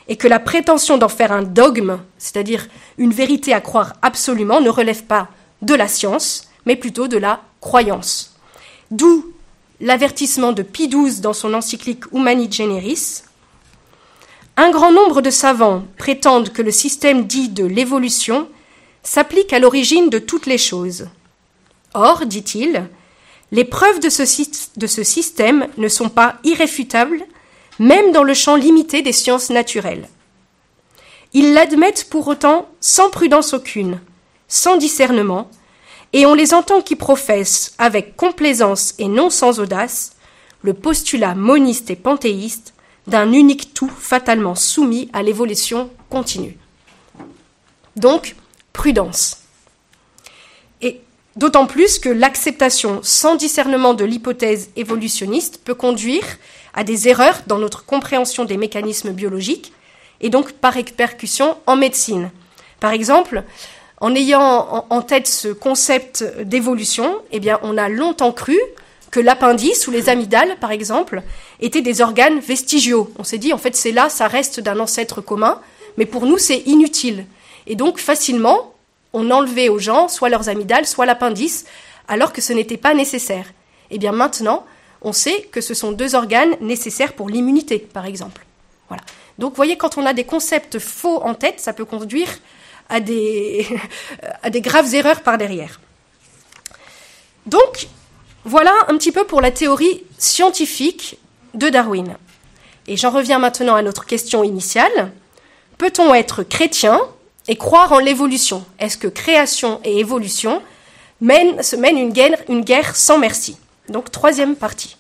et 0.09 0.17
que 0.17 0.29
la 0.29 0.39
prétention 0.39 0.99
d'en 0.99 1.09
faire 1.09 1.33
un 1.33 1.41
dogme, 1.43 2.01
c'est-à-dire 2.19 2.69
une 2.99 3.15
vérité 3.15 3.55
à 3.55 3.63
croire 3.63 3.95
absolument, 4.03 4.61
ne 4.61 4.69
relève 4.69 5.05
pas 5.05 5.29
de 5.63 5.73
la 5.73 5.89
science, 5.89 6.51
mais 6.67 6.77
plutôt 6.77 7.09
de 7.09 7.17
la 7.17 7.41
croyance. 7.63 8.37
D'où 8.91 9.25
l'avertissement 9.81 10.53
de 10.53 10.63
Pie 10.63 10.91
XII 10.91 11.23
dans 11.23 11.33
son 11.33 11.55
encyclique 11.55 12.13
Humani 12.13 12.53
Generis, 12.53 13.23
un 14.59 14.71
grand 14.71 14.93
nombre 14.93 15.23
de 15.23 15.31
savants 15.31 15.83
prétendent 15.97 16.51
que 16.51 16.61
le 16.61 16.71
système 16.71 17.25
dit 17.25 17.49
de 17.49 17.65
l'évolution 17.65 18.49
s'applique 19.03 19.53
à 19.53 19.59
l'origine 19.59 20.11
de 20.11 20.19
toutes 20.19 20.47
les 20.47 20.59
choses. 20.59 21.09
Or, 21.95 22.25
dit-il, 22.27 22.88
les 23.51 23.65
preuves 23.65 24.01
de 24.01 24.09
ce, 24.09 24.25
système 25.05 25.67
ne 25.77 25.88
sont 25.88 26.09
pas 26.09 26.37
irréfutables, 26.43 27.23
même 27.79 28.12
dans 28.12 28.23
le 28.23 28.35
champ 28.35 28.57
limité 28.57 29.03
des 29.03 29.12
sciences 29.12 29.51
naturelles. 29.51 30.09
Ils 31.35 31.53
l'admettent 31.53 32.09
pour 32.09 32.29
autant 32.29 32.69
sans 32.81 33.11
prudence 33.11 33.53
aucune, 33.53 34.01
sans 34.49 34.77
discernement, 34.77 35.51
et 36.15 36.27
on 36.27 36.35
les 36.35 36.55
entend 36.55 36.83
qui 36.83 36.97
professent, 36.97 37.75
avec 37.79 38.17
complaisance 38.17 38.95
et 38.99 39.09
non 39.09 39.31
sans 39.31 39.61
audace, 39.61 40.12
le 40.62 40.75
postulat 40.75 41.35
moniste 41.35 41.91
et 41.91 41.97
panthéiste 41.97 42.75
d'un 43.07 43.33
unique 43.33 43.75
tout 43.75 43.91
fatalement 43.91 44.55
soumis 44.55 45.11
à 45.12 45.23
l'évolution 45.23 45.91
continue. 46.09 46.57
Donc, 47.97 48.37
prudence. 48.73 49.39
Et 50.81 51.01
d'autant 51.37 51.67
plus 51.67 51.99
que 51.99 52.09
l'acceptation 52.09 53.01
sans 53.03 53.37
discernement 53.37 53.95
de 53.95 54.05
l'hypothèse 54.05 54.71
évolutionniste 54.77 55.61
peut 55.65 55.75
conduire 55.75 56.25
à 56.75 56.85
des 56.85 57.09
erreurs 57.09 57.43
dans 57.47 57.59
notre 57.59 57.85
compréhension 57.85 58.45
des 58.45 58.57
mécanismes 58.57 59.13
biologiques 59.13 59.73
et 60.21 60.31
donc 60.31 60.53
par 60.53 60.75
répercussion 60.75 61.57
en 61.67 61.77
médecine. 61.77 62.31
Par 62.81 62.93
exemple, 62.93 63.45
en 64.01 64.15
ayant 64.15 64.87
en 64.91 65.03
tête 65.03 65.29
ce 65.29 65.49
concept 65.49 66.25
d'évolution, 66.43 67.21
eh 67.31 67.41
on 67.63 67.79
a 67.79 67.89
longtemps 67.89 68.33
cru 68.33 68.59
que 69.13 69.21
l'appendice 69.21 69.87
ou 69.87 69.91
les 69.91 70.09
amygdales, 70.09 70.57
par 70.59 70.73
exemple, 70.73 71.23
étaient 71.61 71.83
des 71.83 72.01
organes 72.01 72.41
vestigiaux. 72.41 73.13
On 73.19 73.25
s'est 73.25 73.39
dit, 73.39 73.53
en 73.53 73.59
fait, 73.59 73.77
c'est 73.77 73.93
là, 73.93 74.09
ça 74.09 74.27
reste 74.27 74.59
d'un 74.59 74.81
ancêtre 74.81 75.21
commun, 75.21 75.61
mais 75.99 76.07
pour 76.07 76.27
nous, 76.27 76.39
c'est 76.39 76.61
inutile. 76.61 77.27
Et 77.66 77.77
donc, 77.77 77.98
facilement, 77.98 78.75
on 79.12 79.31
enlevait 79.31 79.68
aux 79.68 79.79
gens 79.79 80.09
soit 80.09 80.29
leurs 80.29 80.48
amygdales, 80.48 80.87
soit 80.87 81.07
l'appendice, 81.07 81.64
alors 82.09 82.33
que 82.33 82.40
ce 82.40 82.53
n'était 82.53 82.77
pas 82.77 82.94
nécessaire. 82.94 83.46
Eh 83.90 83.98
bien, 83.98 84.12
maintenant, 84.12 84.64
on 85.03 85.12
sait 85.12 85.42
que 85.53 85.61
ce 85.61 85.75
sont 85.75 85.92
deux 85.92 86.14
organes 86.14 86.57
nécessaires 86.61 87.12
pour 87.12 87.29
l'immunité, 87.29 87.79
par 87.79 88.07
exemple. 88.07 88.44
Voilà. 88.88 89.03
Donc, 89.38 89.51
vous 89.51 89.57
voyez, 89.57 89.77
quand 89.77 89.98
on 89.98 90.07
a 90.07 90.12
des 90.12 90.25
concepts 90.25 90.79
faux 90.79 91.22
en 91.22 91.35
tête, 91.35 91.61
ça 91.61 91.72
peut 91.72 91.85
conduire 91.85 92.29
à 92.88 93.01
des, 93.01 93.66
à 94.42 94.51
des 94.51 94.61
graves 94.61 94.94
erreurs 94.94 95.22
par 95.22 95.38
derrière. 95.38 95.81
Donc, 97.46 97.88
voilà 98.44 98.72
un 98.88 98.96
petit 98.96 99.12
peu 99.12 99.25
pour 99.25 99.40
la 99.40 99.51
théorie 99.51 100.03
scientifique 100.18 101.18
de 101.55 101.68
Darwin. 101.68 102.16
Et 102.87 102.96
j'en 102.96 103.11
reviens 103.11 103.38
maintenant 103.38 103.75
à 103.75 103.83
notre 103.83 104.07
question 104.07 104.42
initiale. 104.42 105.12
Peut-on 105.79 106.14
être 106.14 106.42
chrétien 106.42 107.01
et 107.49 107.57
croire 107.57 107.93
en 107.93 107.99
l'évolution 107.99 108.65
Est-ce 108.79 108.97
que 108.97 109.09
création 109.09 109.81
et 109.85 109.99
évolution 109.99 110.63
mènent, 111.21 111.63
se 111.63 111.77
mènent 111.77 111.99
une 111.99 112.63
guerre, 112.63 112.97
sans 112.97 113.19
merci? 113.19 113.57
Donc 113.89 114.11
troisième 114.11 114.57
partie. 114.57 114.97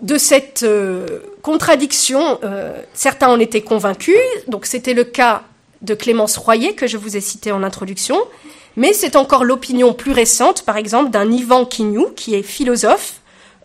De 0.00 0.18
cette 0.18 0.62
euh, 0.64 1.20
contradiction, 1.42 2.38
euh, 2.44 2.74
certains 2.92 3.28
en 3.28 3.40
étaient 3.40 3.62
convaincus. 3.62 4.18
Donc 4.48 4.66
c'était 4.66 4.94
le 4.94 5.04
cas 5.04 5.42
de 5.82 5.94
Clémence 5.94 6.36
Royer 6.36 6.74
que 6.74 6.86
je 6.86 6.96
vous 6.96 7.16
ai 7.16 7.20
cité 7.20 7.52
en 7.52 7.62
introduction. 7.62 8.18
Mais 8.76 8.92
c'est 8.92 9.16
encore 9.16 9.44
l'opinion 9.44 9.92
plus 9.92 10.12
récente, 10.12 10.62
par 10.62 10.76
exemple, 10.76 11.10
d'un 11.10 11.30
Ivan 11.30 11.64
Quignou, 11.64 12.10
qui 12.16 12.34
est 12.34 12.42
philosophe, 12.42 13.20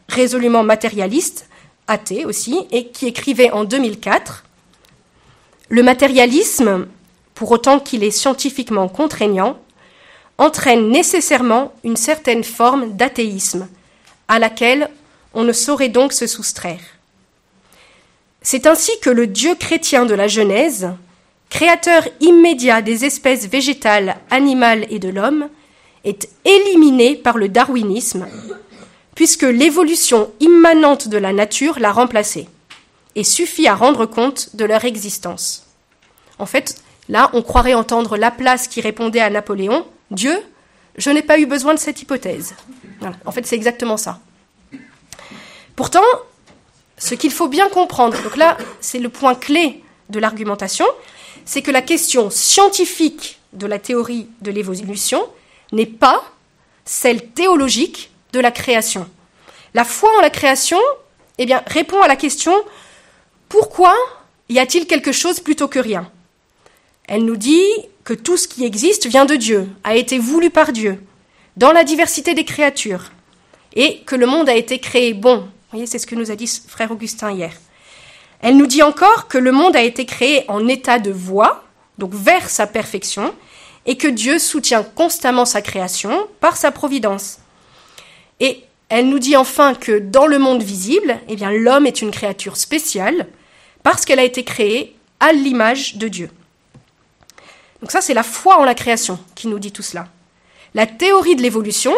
résolument 0.08 0.64
matérialiste, 0.64 1.48
athée 1.88 2.26
aussi, 2.26 2.68
et 2.72 2.88
qui 2.88 3.08
écrivait 3.08 3.52
en 3.52 3.64
2004 3.64 4.44
Le 5.70 5.84
matérialisme, 5.84 6.88
pour 7.36 7.52
autant 7.52 7.80
qu'il 7.80 8.04
est 8.04 8.12
scientifiquement 8.12 8.88
contraignant, 8.88 9.60
entraîne 10.40 10.90
nécessairement 10.90 11.74
une 11.84 11.96
certaine 11.96 12.44
forme 12.44 12.94
d'athéisme, 12.96 13.68
à 14.28 14.40
laquelle 14.40 14.90
on 15.36 15.44
ne 15.44 15.54
saurait 15.54 15.90
donc 15.90 16.12
se 16.12 16.26
soustraire. 16.26 16.80
C'est 18.42 18.66
ainsi 18.66 18.92
que 19.02 19.12
le 19.12 19.28
Dieu 19.28 19.54
chrétien 19.54 20.06
de 20.06 20.16
la 20.16 20.28
Genèse, 20.28 20.90
créateur 21.50 22.08
immédiat 22.20 22.82
des 22.82 23.06
espèces 23.06 23.48
végétales, 23.48 24.18
animales 24.32 24.88
et 24.90 24.98
de 24.98 25.10
l'homme, 25.10 25.50
est 26.04 26.30
éliminé 26.46 27.16
par 27.16 27.38
le 27.38 27.50
darwinisme, 27.50 28.26
puisque 29.14 29.44
l'évolution 29.44 30.32
immanente 30.40 31.10
de 31.10 31.18
la 31.18 31.34
nature 31.34 31.80
l'a 31.80 31.92
remplacé, 31.92 32.48
et 33.16 33.24
suffit 33.24 33.68
à 33.68 33.76
rendre 33.76 34.06
compte 34.06 34.56
de 34.56 34.66
leur 34.66 34.86
existence. 34.86 35.66
En 36.38 36.46
fait, 36.46 36.82
là, 37.08 37.30
on 37.34 37.42
croirait 37.42 37.74
entendre 37.74 38.18
Laplace 38.18 38.68
qui 38.68 38.82
répondait 38.82 39.20
à 39.20 39.30
Napoléon 39.30 39.86
Dieu, 40.12 40.42
je 40.98 41.10
n'ai 41.10 41.22
pas 41.22 41.40
eu 41.40 41.46
besoin 41.46 41.74
de 41.74 41.80
cette 41.80 42.02
hypothèse. 42.02 42.56
En 43.26 43.32
fait, 43.32 43.46
c'est 43.46 43.56
exactement 43.56 43.98
ça. 43.98 44.20
Pourtant, 45.76 46.04
ce 46.98 47.16
qu'il 47.16 47.32
faut 47.32 47.48
bien 47.48 47.70
comprendre, 47.70 48.22
donc 48.22 48.36
là, 48.36 48.58
c'est 48.82 49.00
le 49.00 49.10
point 49.10 49.36
clé 49.36 49.84
de 50.10 50.20
l'argumentation, 50.20 50.86
c'est 51.46 51.62
que 51.62 51.72
la 51.72 51.82
question 51.82 52.30
scientifique 52.30 53.40
de 53.54 53.66
la 53.66 53.80
théorie 53.80 54.28
de 54.42 54.52
l'évolution 54.52 55.26
n'est 55.72 55.86
pas 55.86 56.24
celle 56.86 57.30
théologique 57.32 58.12
de 58.34 58.40
la 58.40 58.52
création. 58.52 59.08
La 59.74 59.84
foi 59.84 60.10
en 60.18 60.22
la 60.22 60.30
création 60.30 60.80
eh 61.38 61.46
bien, 61.46 61.64
répond 61.68 62.02
à 62.02 62.08
la 62.08 62.18
question 62.18 62.54
pourquoi 63.50 63.96
y 64.48 64.60
a-t-il 64.60 64.86
quelque 64.86 65.12
chose 65.12 65.40
plutôt 65.40 65.68
que 65.68 65.80
rien? 65.80 66.10
Elle 67.08 67.26
nous 67.26 67.36
dit 67.36 67.66
que 68.04 68.14
tout 68.14 68.38
ce 68.38 68.48
qui 68.48 68.64
existe 68.64 69.08
vient 69.08 69.26
de 69.26 69.36
Dieu, 69.36 69.68
a 69.84 69.96
été 69.96 70.20
voulu 70.20 70.52
par 70.52 70.72
Dieu, 70.72 71.04
dans 71.58 71.72
la 71.72 71.84
diversité 71.84 72.36
des 72.36 72.46
créatures, 72.46 73.12
et 73.76 74.02
que 74.02 74.16
le 74.16 74.28
monde 74.28 74.50
a 74.50 74.56
été 74.56 74.80
créé 74.80 75.14
bon. 75.14 75.38
Vous 75.38 75.48
voyez, 75.72 75.88
c'est 75.88 76.00
ce 76.00 76.08
que 76.08 76.16
nous 76.16 76.32
a 76.32 76.36
dit 76.36 76.48
frère 76.68 76.92
Augustin 76.92 77.32
hier. 77.32 77.52
Elle 78.42 78.58
nous 78.58 78.68
dit 78.68 78.84
encore 78.84 79.28
que 79.28 79.38
le 79.38 79.52
monde 79.52 79.76
a 79.76 79.82
été 79.82 80.06
créé 80.06 80.46
en 80.48 80.68
état 80.68 81.00
de 81.00 81.12
voie, 81.12 81.64
donc 81.98 82.14
vers 82.14 82.50
sa 82.50 82.68
perfection, 82.68 83.34
et 83.86 83.98
que 83.98 84.08
Dieu 84.08 84.38
soutient 84.40 84.84
constamment 84.84 85.46
sa 85.46 85.62
création 85.62 86.28
par 86.40 86.56
sa 86.56 86.72
providence. 86.72 87.40
Et 88.40 88.64
elle 88.90 89.10
nous 89.10 89.20
dit 89.20 89.36
enfin 89.36 89.74
que 89.74 90.00
dans 90.00 90.28
le 90.28 90.40
monde 90.40 90.64
visible, 90.64 91.20
eh 91.28 91.36
bien 91.36 91.52
l'homme 91.52 91.86
est 91.86 92.02
une 92.02 92.12
créature 92.12 92.58
spéciale 92.58 93.28
parce 93.90 94.06
qu'elle 94.06 94.20
a 94.20 94.24
été 94.24 94.44
créée 94.44 94.96
à 95.20 95.34
l'image 95.34 95.96
de 95.96 96.08
Dieu. 96.08 96.30
Donc 97.82 97.90
ça 97.90 98.02
c'est 98.02 98.14
la 98.14 98.22
foi 98.22 98.60
en 98.60 98.64
la 98.64 98.76
création 98.76 99.18
qui 99.34 99.48
nous 99.48 99.58
dit 99.58 99.72
tout 99.72 99.82
cela. 99.82 100.08
La 100.76 100.86
théorie 100.86 101.36
de 101.36 101.42
l'évolution, 101.42 101.96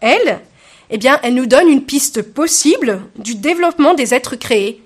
elle, 0.00 0.40
eh 0.88 0.96
bien, 0.96 1.20
elle 1.22 1.34
nous 1.34 1.44
donne 1.44 1.68
une 1.68 1.84
piste 1.84 2.22
possible 2.22 3.02
du 3.16 3.34
développement 3.34 3.92
des 3.92 4.14
êtres 4.14 4.36
créés. 4.36 4.82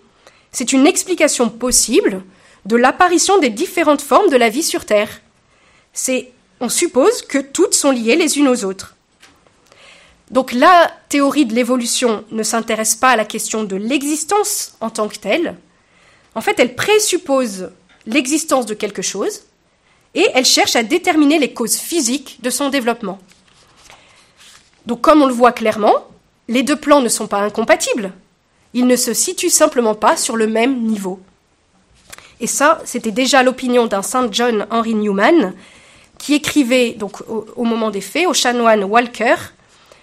C'est 0.51 0.73
une 0.73 0.89
explication 0.89 1.49
possible 1.49 2.25
de 2.65 2.75
l'apparition 2.75 3.39
des 3.39 3.51
différentes 3.51 4.03
formes 4.03 4.29
de 4.29 4.37
la 4.37 4.49
vie 4.49 4.65
sur 4.65 4.85
Terre. 4.85 5.21
C'est, 5.93 6.33
on 6.59 6.69
suppose 6.69 7.23
que 7.23 7.39
toutes 7.39 7.75
sont 7.75 7.93
liées 7.93 8.17
les 8.17 8.37
unes 8.37 8.49
aux 8.49 8.65
autres. 8.65 8.97
Donc 10.33 10.51
la 10.53 10.91
théorie 11.09 11.47
de 11.47 11.55
l'évolution 11.55 12.25
ne 12.33 12.43
s'intéresse 12.43 12.97
pas 12.97 13.11
à 13.11 13.17
la 13.17 13.25
question 13.25 13.63
de 13.63 13.77
l'existence 13.77 14.77
en 14.81 14.91
tant 14.91 15.07
que 15.07 15.19
telle. 15.19 15.55
En 16.35 16.41
fait, 16.41 16.59
elle 16.59 16.75
présuppose 16.75 17.71
l'existence 18.07 18.67
de 18.67 18.75
quelque 18.75 19.03
chose 19.03 19.43
et 20.15 20.27
elle 20.35 20.45
cherche 20.45 20.77
à 20.77 20.83
déterminer 20.83 21.39
les 21.39 21.53
causes 21.53 21.77
physiques 21.77 22.39
de 22.43 22.51
son 22.51 22.71
développement. 22.71 23.19
Donc 24.87 25.01
comme 25.01 25.23
on 25.23 25.27
le 25.27 25.35
voit 25.35 25.53
clairement, 25.53 26.07
les 26.49 26.63
deux 26.63 26.77
plans 26.77 27.01
ne 27.01 27.09
sont 27.09 27.27
pas 27.27 27.41
incompatibles. 27.41 28.13
Ils 28.75 28.87
ne 28.87 28.97
se 28.97 29.13
situent 29.13 29.51
simplement 29.51 29.95
pas 29.95 30.17
sur 30.17 30.37
le 30.37 30.47
même 30.47 30.83
niveau. 30.83 31.21
Et 32.41 32.47
ça, 32.47 32.81
c'était 32.85 33.11
déjà 33.11 33.43
l'opinion 33.43 33.87
d'un 33.87 34.03
Saint 34.03 34.29
John 34.31 34.67
Henry 34.71 34.95
Newman, 34.95 35.55
qui 36.19 36.35
écrivait 36.35 36.97
au, 37.57 37.65
moment 37.65 37.91
des 37.91 38.01
faits 38.01 38.27
au 38.27 38.35
chanoine 38.35 38.85
Walker, 38.85 39.35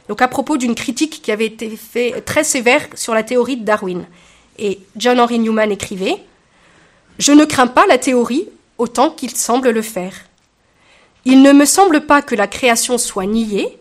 donc 0.08 0.22
à 0.22 0.28
propos 0.28 0.58
d'une 0.58 0.76
critique 0.76 1.22
qui 1.22 1.32
avait 1.32 1.46
été 1.46 1.76
faite 1.76 2.26
très 2.26 2.44
sévère 2.44 2.88
sur 2.96 3.14
la 3.14 3.24
théorie 3.24 3.58
de 3.58 3.66
Darwin. 3.66 4.06
Et 4.58 4.80
John 4.96 5.20
Henry 5.20 5.40
Newman 5.40 5.72
écrivait 5.72 6.18
Je 7.20 7.32
ne 7.32 7.46
crains 7.46 7.68
pas 7.68 7.86
la 7.88 7.98
théorie 7.98 8.48
autant 8.78 9.10
qu'il 9.10 9.36
semble 9.36 9.70
le 9.70 9.82
faire. 9.82 10.14
Il 11.26 11.42
ne 11.42 11.52
me 11.52 11.66
semble 11.66 12.02
pas 12.02 12.22
que 12.22 12.36
la 12.36 12.48
création 12.48 12.98
soit 12.98 13.26
niée, 13.26 13.78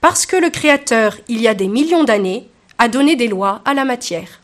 parce 0.00 0.26
que 0.26 0.36
le 0.36 0.50
Créateur, 0.50 1.16
il 1.28 1.40
y 1.40 1.48
a 1.48 1.54
des 1.54 1.68
millions 1.68 2.04
d'années, 2.04 2.48
a 2.78 2.88
donné 2.88 3.16
des 3.16 3.28
lois 3.28 3.62
à 3.64 3.72
la 3.72 3.84
matière. 3.84 4.40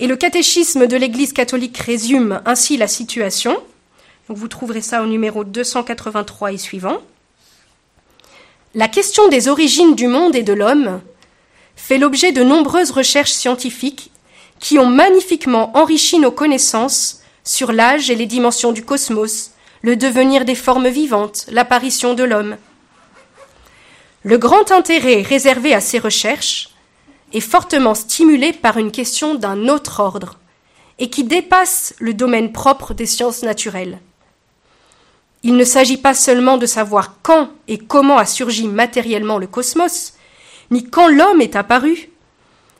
Et 0.00 0.06
le 0.06 0.16
catéchisme 0.16 0.86
de 0.86 0.96
l'Église 0.96 1.32
catholique 1.32 1.76
résume 1.78 2.40
ainsi 2.46 2.76
la 2.76 2.88
situation. 2.88 3.56
vous 4.28 4.48
trouverez 4.48 4.80
ça 4.80 5.02
au 5.02 5.06
numéro 5.06 5.44
283 5.44 6.52
et 6.52 6.58
suivant. 6.58 6.98
La 8.74 8.88
question 8.88 9.28
des 9.28 9.48
origines 9.48 9.94
du 9.94 10.08
monde 10.08 10.34
et 10.34 10.42
de 10.42 10.52
l'homme 10.52 11.00
fait 11.76 11.98
l'objet 11.98 12.32
de 12.32 12.42
nombreuses 12.42 12.90
recherches 12.90 13.32
scientifiques 13.32 14.10
qui 14.58 14.78
ont 14.78 14.86
magnifiquement 14.86 15.76
enrichi 15.76 16.18
nos 16.18 16.30
connaissances 16.30 17.20
sur 17.44 17.72
l'âge 17.72 18.10
et 18.10 18.14
les 18.14 18.26
dimensions 18.26 18.72
du 18.72 18.84
cosmos, 18.84 19.50
le 19.82 19.96
devenir 19.96 20.44
des 20.44 20.54
formes 20.54 20.88
vivantes, 20.88 21.46
l'apparition 21.50 22.14
de 22.14 22.24
l'homme. 22.24 22.56
Le 24.22 24.38
grand 24.38 24.70
intérêt 24.70 25.20
réservé 25.20 25.74
à 25.74 25.82
ces 25.82 25.98
recherches 25.98 26.70
est 27.34 27.40
fortement 27.40 27.94
stimulé 27.94 28.52
par 28.52 28.78
une 28.78 28.90
question 28.90 29.34
d'un 29.34 29.68
autre 29.68 30.00
ordre 30.00 30.38
et 30.98 31.10
qui 31.10 31.24
dépasse 31.24 31.94
le 31.98 32.14
domaine 32.14 32.52
propre 32.52 32.94
des 32.94 33.06
sciences 33.06 33.42
naturelles. 33.42 33.98
Il 35.42 35.56
ne 35.56 35.64
s'agit 35.64 35.98
pas 35.98 36.14
seulement 36.14 36.56
de 36.56 36.64
savoir 36.64 37.16
quand 37.22 37.50
et 37.68 37.76
comment 37.76 38.16
a 38.16 38.24
surgi 38.24 38.66
matériellement 38.66 39.36
le 39.36 39.46
cosmos, 39.46 40.14
ni 40.70 40.84
quand 40.84 41.08
l'homme 41.08 41.40
est 41.40 41.56
apparu, 41.56 42.08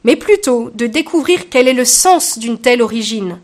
mais 0.04 0.16
plutôt 0.16 0.70
de 0.74 0.86
découvrir 0.86 1.48
quel 1.50 1.68
est 1.68 1.72
le 1.72 1.84
sens 1.84 2.38
d'une 2.38 2.58
telle 2.58 2.82
origine. 2.82 3.38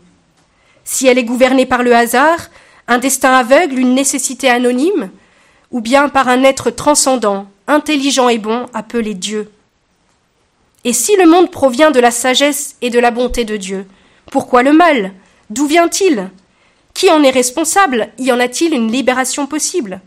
Si 0.83 1.07
elle 1.07 1.17
est 1.17 1.23
gouvernée 1.23 1.65
par 1.65 1.83
le 1.83 1.95
hasard, 1.95 2.49
un 2.87 2.97
destin 2.97 3.33
aveugle, 3.33 3.79
une 3.79 3.95
nécessité 3.95 4.49
anonyme, 4.49 5.09
ou 5.71 5.81
bien 5.81 6.09
par 6.09 6.27
un 6.27 6.43
être 6.43 6.69
transcendant, 6.69 7.47
intelligent 7.67 8.29
et 8.29 8.37
bon 8.37 8.65
appelé 8.73 9.13
Dieu. 9.13 9.49
Et 10.83 10.93
si 10.93 11.15
le 11.15 11.27
monde 11.27 11.51
provient 11.51 11.91
de 11.91 11.99
la 11.99 12.11
sagesse 12.11 12.75
et 12.81 12.89
de 12.89 12.99
la 12.99 13.11
bonté 13.11 13.45
de 13.45 13.55
Dieu, 13.55 13.85
pourquoi 14.31 14.63
le 14.63 14.73
mal? 14.73 15.13
D'où 15.49 15.67
vient-il? 15.67 16.29
Qui 16.93 17.09
en 17.09 17.23
est 17.23 17.29
responsable? 17.29 18.09
Y 18.17 18.31
en 18.31 18.39
a-t-il 18.39 18.73
une 18.73 18.91
libération 18.91 19.47
possible? 19.47 20.01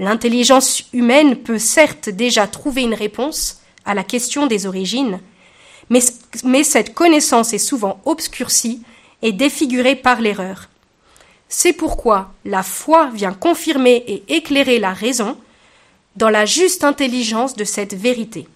L'intelligence 0.00 0.82
humaine 0.94 1.36
peut 1.36 1.58
certes 1.58 2.08
déjà 2.08 2.46
trouver 2.46 2.80
une 2.80 2.94
réponse 2.94 3.60
à 3.84 3.92
la 3.92 4.02
question 4.02 4.46
des 4.46 4.64
origines, 4.66 5.20
mais, 5.90 6.00
cette 6.64 6.94
connaissance 6.94 7.52
est 7.52 7.58
souvent 7.58 8.00
obscurcie 8.06 8.80
et 9.20 9.32
défigurée 9.32 9.96
par 9.96 10.22
l'erreur. 10.22 10.70
C'est 11.50 11.74
pourquoi 11.74 12.32
la 12.46 12.62
foi 12.62 13.10
vient 13.12 13.34
confirmer 13.34 14.02
et 14.06 14.24
éclairer 14.34 14.78
la 14.78 14.94
raison, 14.94 15.36
dans 16.16 16.30
la 16.30 16.46
juste 16.46 16.82
intelligence 16.82 17.54
de 17.54 17.64
cette 17.64 17.92
vérité. 17.92 18.48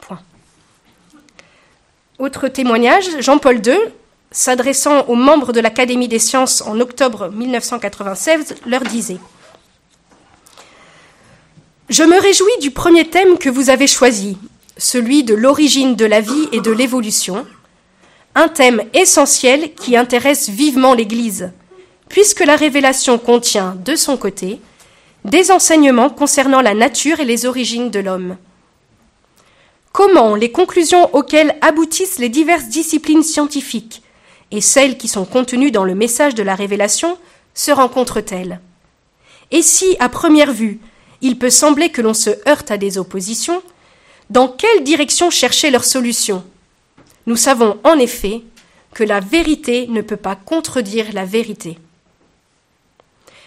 Point. 0.00 0.20
Autre 2.18 2.48
témoignage, 2.48 3.20
Jean-Paul 3.20 3.60
II, 3.66 3.76
s'adressant 4.30 5.02
aux 5.08 5.14
membres 5.14 5.52
de 5.52 5.60
l'Académie 5.60 6.08
des 6.08 6.18
sciences 6.18 6.62
en 6.62 6.80
octobre 6.80 7.28
1996, 7.28 8.54
leur 8.64 8.82
disait 8.84 9.18
Je 11.88 12.02
me 12.02 12.20
réjouis 12.20 12.58
du 12.60 12.70
premier 12.70 13.08
thème 13.08 13.38
que 13.38 13.48
vous 13.48 13.70
avez 13.70 13.86
choisi, 13.86 14.36
celui 14.76 15.24
de 15.24 15.34
l'origine 15.34 15.96
de 15.96 16.04
la 16.04 16.20
vie 16.20 16.48
et 16.52 16.60
de 16.60 16.70
l'évolution, 16.70 17.46
un 18.34 18.48
thème 18.48 18.82
essentiel 18.92 19.72
qui 19.72 19.96
intéresse 19.96 20.50
vivement 20.50 20.92
l'Église, 20.92 21.50
puisque 22.10 22.44
la 22.44 22.56
révélation 22.56 23.18
contient, 23.18 23.74
de 23.86 23.96
son 23.96 24.18
côté, 24.18 24.60
des 25.24 25.50
enseignements 25.50 26.10
concernant 26.10 26.60
la 26.60 26.74
nature 26.74 27.20
et 27.20 27.24
les 27.24 27.46
origines 27.46 27.90
de 27.90 28.00
l'homme. 28.00 28.36
Comment 29.92 30.34
les 30.34 30.52
conclusions 30.52 31.08
auxquelles 31.14 31.56
aboutissent 31.62 32.18
les 32.18 32.28
diverses 32.28 32.68
disciplines 32.68 33.22
scientifiques 33.22 34.02
et 34.50 34.60
celles 34.60 34.98
qui 34.98 35.08
sont 35.08 35.24
contenues 35.24 35.70
dans 35.70 35.84
le 35.84 35.94
message 35.94 36.34
de 36.34 36.42
la 36.42 36.54
révélation 36.54 37.16
se 37.54 37.70
rencontrent-elles? 37.70 38.60
Et 39.50 39.62
si, 39.62 39.96
à 40.00 40.10
première 40.10 40.52
vue, 40.52 40.80
il 41.20 41.38
peut 41.38 41.50
sembler 41.50 41.90
que 41.90 42.02
l'on 42.02 42.14
se 42.14 42.30
heurte 42.48 42.70
à 42.70 42.76
des 42.76 42.98
oppositions, 42.98 43.62
dans 44.30 44.48
quelle 44.48 44.84
direction 44.84 45.30
chercher 45.30 45.70
leur 45.70 45.84
solution? 45.84 46.44
Nous 47.26 47.36
savons 47.36 47.78
en 47.84 47.98
effet 47.98 48.42
que 48.94 49.04
la 49.04 49.20
vérité 49.20 49.86
ne 49.88 50.02
peut 50.02 50.16
pas 50.16 50.36
contredire 50.36 51.12
la 51.12 51.24
vérité. 51.24 51.78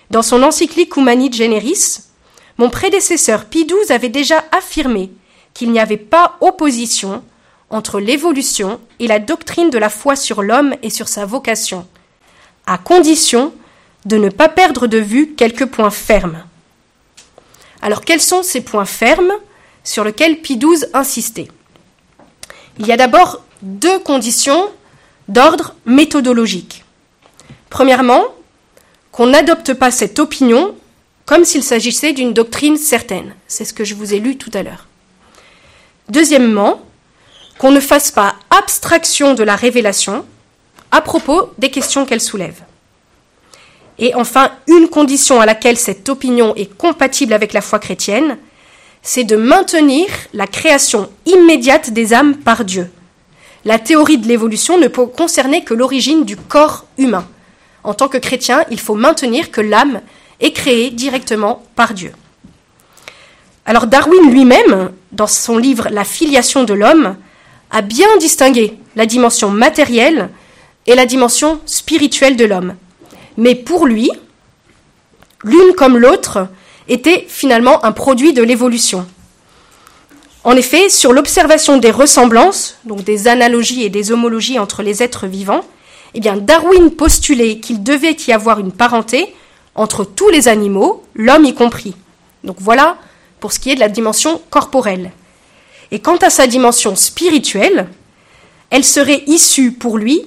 Dans 0.10 0.22
son 0.22 0.44
encyclique 0.44 0.96
Humani 0.98 1.32
Generis, 1.32 2.00
mon 2.58 2.70
prédécesseur 2.70 3.46
Pie 3.46 3.66
XII 3.66 3.92
avait 3.94 4.10
déjà 4.10 4.44
affirmé 4.52 5.12
qu'il 5.54 5.72
n'y 5.72 5.80
avait 5.80 5.98
pas 5.98 6.38
opposition 6.42 7.24
entre 7.70 8.00
l'évolution 8.00 8.80
et 9.00 9.08
la 9.08 9.20
doctrine 9.20 9.70
de 9.70 9.78
la 9.78 9.90
foi 9.90 10.16
sur 10.16 10.42
l'homme 10.42 10.76
et 10.84 10.90
sur 10.90 11.08
sa 11.08 11.26
vocation, 11.26 11.88
à 12.66 12.78
condition 12.78 13.54
de 14.06 14.18
ne 14.18 14.30
pas 14.30 14.50
perdre 14.50 14.88
de 14.88 14.98
vue 14.98 15.34
quelques 15.36 15.66
points 15.66 15.90
fermes. 15.90 16.44
Alors 17.82 18.02
quels 18.02 18.22
sont 18.22 18.44
ces 18.44 18.62
points 18.62 18.86
fermes 18.86 19.34
sur 19.84 20.04
lesquels 20.04 20.42
XII 20.42 20.86
insistait? 20.94 21.48
Il 22.80 22.88
y 22.88 22.92
a 22.92 22.98
d'abord 22.98 23.44
deux 23.62 24.00
conditions 24.00 24.70
d'ordre 25.28 25.76
méthodologique. 25.86 26.84
Premièrement, 27.70 28.24
qu'on 29.12 29.28
n'adopte 29.28 29.74
pas 29.74 29.92
cette 29.92 30.20
opinion 30.20 30.76
comme 31.26 31.46
s'il 31.46 31.64
s'agissait 31.64 32.14
d'une 32.14 32.34
doctrine 32.34 32.78
certaine. 32.78 33.34
C'est 33.48 33.66
ce 33.66 33.74
que 33.74 33.84
je 33.84 33.96
vous 33.96 34.14
ai 34.14 34.20
lu 34.20 34.38
tout 34.38 34.52
à 34.54 34.64
l'heure. 34.64 34.88
Deuxièmement, 36.10 36.82
qu'on 37.58 37.72
ne 37.72 37.80
fasse 37.80 38.12
pas 38.12 38.36
abstraction 38.50 39.34
de 39.34 39.44
la 39.44 39.56
révélation 39.56 40.26
à 40.92 41.02
propos 41.02 41.52
des 41.58 41.72
questions 41.72 42.06
qu'elle 42.06 42.22
soulève. 42.22 42.62
Et 44.02 44.14
enfin, 44.16 44.52
une 44.68 44.90
condition 44.90 45.40
à 45.40 45.46
laquelle 45.46 45.78
cette 45.78 46.10
opinion 46.10 46.54
est 46.56 46.76
compatible 46.78 47.32
avec 47.32 47.54
la 47.54 47.62
foi 47.62 47.80
chrétienne, 47.80 48.38
c'est 49.02 49.24
de 49.24 49.38
maintenir 49.38 50.08
la 50.34 50.48
création 50.48 51.10
immédiate 51.26 51.92
des 51.92 52.14
âmes 52.14 52.36
par 52.36 52.66
Dieu. 52.66 52.90
La 53.64 53.80
théorie 53.80 54.18
de 54.18 54.28
l'évolution 54.28 54.78
ne 54.78 54.90
peut 54.90 55.06
concerner 55.06 55.64
que 55.64 55.74
l'origine 55.74 56.26
du 56.26 56.36
corps 56.36 56.86
humain 56.98 57.26
en 57.84 57.94
tant 57.94 58.08
que 58.08 58.18
chrétien, 58.18 58.64
il 58.70 58.80
faut 58.80 58.96
maintenir 58.96 59.52
que 59.52 59.62
l'âme 59.62 60.02
est 60.40 60.52
créée 60.52 60.92
directement 60.92 61.64
par 61.76 61.94
Dieu. 61.94 62.12
Alors 63.66 63.88
Darwin 63.88 64.32
lui-même, 64.32 64.92
dans 65.12 65.28
son 65.28 65.58
livre 65.58 65.88
La 65.90 66.04
filiation 66.04 66.64
de 66.64 66.74
l'homme, 66.74 67.16
a 67.70 67.82
bien 67.82 68.18
distingué 68.20 68.78
la 68.96 69.06
dimension 69.06 69.50
matérielle 69.50 70.30
et 70.88 70.96
la 70.96 71.06
dimension 71.06 71.60
spirituelle 71.66 72.36
de 72.36 72.46
l'homme. 72.46 72.76
Mais 73.38 73.56
pour 73.56 73.86
lui, 73.86 74.10
l'une 75.44 75.74
comme 75.76 75.98
l'autre 75.98 76.48
était 76.88 77.26
finalement 77.28 77.84
un 77.86 77.92
produit 77.92 78.34
de 78.34 78.44
l'évolution. 78.44 79.06
En 80.44 80.56
effet, 80.56 80.90
sur 80.90 81.14
l'observation 81.14 81.78
des 81.78 81.92
ressemblances, 81.92 82.78
donc 82.86 83.04
des 83.04 83.28
analogies 83.28 83.84
et 83.84 83.90
des 83.90 84.12
homologies 84.12 84.58
entre 84.58 84.82
les 84.82 85.04
êtres 85.04 85.28
vivants, 85.28 85.64
eh 86.14 86.20
bien, 86.20 86.36
Darwin 86.36 86.92
postulait 86.92 87.60
qu'il 87.60 87.84
devait 87.84 88.18
y 88.28 88.32
avoir 88.32 88.60
une 88.60 88.72
parenté 88.72 89.34
entre 89.76 90.04
tous 90.04 90.30
les 90.30 90.48
animaux, 90.48 91.04
l'homme 91.16 91.46
y 91.46 91.54
compris. 91.54 91.96
Donc 92.44 92.58
voilà 92.60 92.98
pour 93.40 93.54
ce 93.54 93.60
qui 93.60 93.72
est 93.72 93.76
de 93.76 93.80
la 93.80 93.88
dimension 93.88 94.42
corporelle. 94.50 95.12
Et 95.92 96.00
quant 96.00 96.18
à 96.18 96.30
sa 96.30 96.48
dimension 96.48 96.96
spirituelle, 96.96 97.88
elle 98.70 98.84
serait 98.84 99.24
issue 99.28 99.72
pour 99.72 99.98
lui 99.98 100.26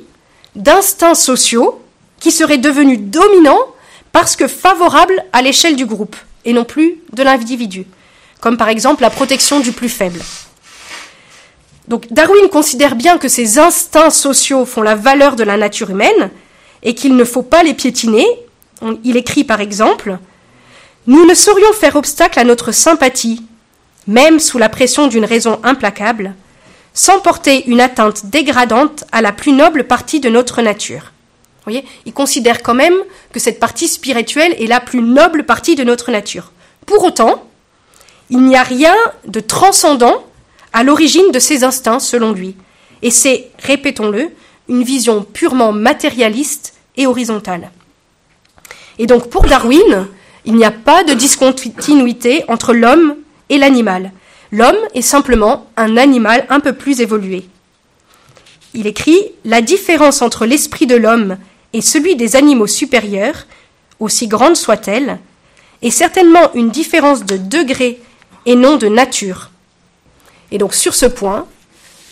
d'instincts 0.55 1.15
sociaux 1.15 1.81
qui 2.25 2.33
seraient 2.33 2.57
devenus 2.57 3.01
dominants 3.01 3.67
parce 4.11 4.35
que 4.35 4.49
favorables 4.49 5.23
à 5.35 5.43
l'échelle 5.43 5.77
du 5.77 5.85
groupe 5.85 6.17
et 6.47 6.55
non 6.55 6.65
plus 6.65 7.03
de 7.13 7.23
l'individu, 7.23 7.85
comme 8.41 8.57
par 8.57 8.71
exemple 8.71 9.03
la 9.03 9.11
protection 9.11 9.61
du 9.61 9.73
plus 9.73 9.91
faible. 9.91 10.21
Donc 11.87 12.11
Darwin 12.11 12.49
considère 12.49 12.97
bien 12.97 13.19
que 13.19 13.29
ces 13.29 13.59
instincts 13.59 14.09
sociaux 14.09 14.65
font 14.65 14.81
la 14.81 14.95
valeur 14.95 15.37
de 15.37 15.45
la 15.45 15.59
nature 15.59 15.91
humaine 15.91 16.31
et 16.83 16.95
qu'il 16.95 17.15
ne 17.15 17.25
faut 17.25 17.43
pas 17.43 17.63
les 17.63 17.75
piétiner. 17.75 18.27
Il 19.05 19.19
écrit 19.19 19.45
par 19.45 19.61
exemple 19.61 20.17
Nous 21.07 21.27
ne 21.27 21.35
saurions 21.35 21.75
faire 21.75 21.97
obstacle 21.97 22.39
à 22.39 22.45
notre 22.45 22.73
sympathie, 22.73 23.43
même 24.07 24.41
sous 24.41 24.57
la 24.57 24.71
pression 24.71 25.09
d'une 25.09 25.27
raison 25.27 25.61
implacable, 25.63 26.35
sans 26.95 27.21
porter 27.21 27.67
une 27.67 27.83
atteinte 27.83 28.25
dégradante 28.31 29.05
à 29.13 29.21
la 29.21 29.33
plus 29.33 29.53
noble 29.53 29.85
partie 29.85 30.21
de 30.21 30.31
notre 30.31 30.63
nature. 30.63 31.11
Il 31.67 32.13
considère 32.13 32.63
quand 32.63 32.75
même 32.75 32.97
que 33.33 33.41
cette 33.41 33.59
partie 33.59 33.89
spirituelle 33.89 34.55
est 34.59 34.67
la 34.67 34.81
plus 34.81 35.01
noble 35.01 35.45
partie 35.45 35.77
de 35.77 35.85
notre 35.85 36.11
nature. 36.11 36.53
Pour 36.87 37.05
autant, 37.05 37.45
il 38.31 38.41
n'y 38.41 38.57
a 38.57 38.63
rien 38.63 38.95
de 39.27 39.41
transcendant 39.41 40.25
à 40.73 40.83
l'origine 40.83 41.31
de 41.33 41.39
ces 41.39 41.65
instincts, 41.65 42.01
selon 42.01 42.33
lui. 42.33 42.57
Et 43.03 43.11
c'est, 43.11 43.51
répétons-le, 43.59 44.31
une 44.69 44.83
vision 44.83 45.23
purement 45.23 45.73
matérialiste 45.73 46.75
et 46.97 47.07
horizontale. 47.07 47.71
Et 48.99 49.07
donc 49.07 49.29
pour 49.29 49.45
Darwin, 49.45 50.09
il 50.45 50.55
n'y 50.55 50.65
a 50.65 50.71
pas 50.71 51.05
de 51.05 51.15
discontinuité 51.15 52.45
entre 52.49 52.73
l'homme 52.73 53.17
et 53.49 53.59
l'animal. 53.59 54.13
L'homme 54.53 54.77
est 54.95 55.03
simplement 55.03 55.67
un 55.77 55.97
animal 55.97 56.47
un 56.49 56.61
peu 56.61 56.73
plus 56.73 57.01
évolué. 57.01 57.49
Il 58.73 58.87
écrit 58.87 59.33
La 59.45 59.63
différence 59.63 60.23
entre 60.23 60.47
l'esprit 60.47 60.87
de 60.87 60.97
l'homme 60.97 61.39
et 61.75 61.81
celui 61.81 62.17
des 62.17 62.37
animaux 62.37 62.69
supérieurs, 62.69 63.47
aussi 64.01 64.29
grande 64.29 64.57
soit-elle, 64.57 65.19
est 65.83 65.91
certainement 65.91 66.55
une 66.55 66.71
différence 66.71 67.25
de 67.25 67.37
degré 67.37 68.01
et 68.47 68.55
non 68.55 68.77
de 68.77 68.87
nature. 68.87 69.51
Et 70.53 70.59
donc 70.59 70.73
sur 70.73 70.95
ce 70.95 71.07
point, 71.07 71.47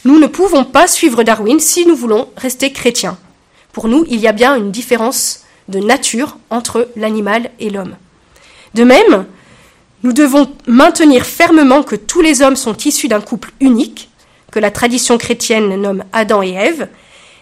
nous 0.04 0.18
ne 0.18 0.26
pouvons 0.26 0.64
pas 0.64 0.88
suivre 0.88 1.22
Darwin 1.22 1.60
si 1.60 1.86
nous 1.86 1.94
voulons 1.94 2.28
rester 2.36 2.72
chrétiens. 2.72 3.16
Pour 3.72 3.86
nous, 3.86 4.04
il 4.08 4.18
y 4.18 4.26
a 4.26 4.32
bien 4.32 4.56
une 4.56 4.72
différence 4.72 5.44
de 5.68 5.78
nature 5.78 6.36
entre 6.50 6.88
l'animal 6.96 7.50
et 7.60 7.70
l'homme. 7.70 7.94
De 8.74 8.82
même, 8.82 9.26
nous 10.02 10.12
devons 10.12 10.50
maintenir 10.66 11.24
fermement 11.24 11.84
que 11.84 11.94
tous 11.94 12.20
les 12.20 12.42
hommes 12.42 12.56
sont 12.56 12.76
issus 12.78 13.06
d'un 13.06 13.20
couple 13.20 13.52
unique, 13.60 14.10
que 14.50 14.58
la 14.58 14.72
tradition 14.72 15.18
chrétienne 15.18 15.80
nomme 15.80 16.02
Adam 16.12 16.42
et 16.42 16.50
Ève, 16.50 16.88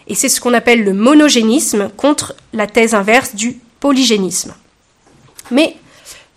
et 0.07 0.15
c'est 0.15 0.29
ce 0.29 0.41
qu'on 0.41 0.53
appelle 0.53 0.83
le 0.83 0.93
monogénisme 0.93 1.89
contre 1.95 2.35
la 2.53 2.67
thèse 2.67 2.93
inverse 2.93 3.35
du 3.35 3.59
polygénisme. 3.79 4.53
Mais 5.51 5.75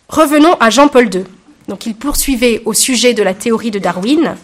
revenons 0.08 0.54
à 0.60 0.70
Jean-Paul 0.70 1.12
II. 1.12 1.24
Donc 1.68 1.86
il 1.86 1.94
poursuivait 1.94 2.62
au 2.64 2.74
sujet 2.74 3.14
de 3.14 3.22
la 3.22 3.34
théorie 3.34 3.70
de 3.70 3.78
Darwin. 3.78 4.36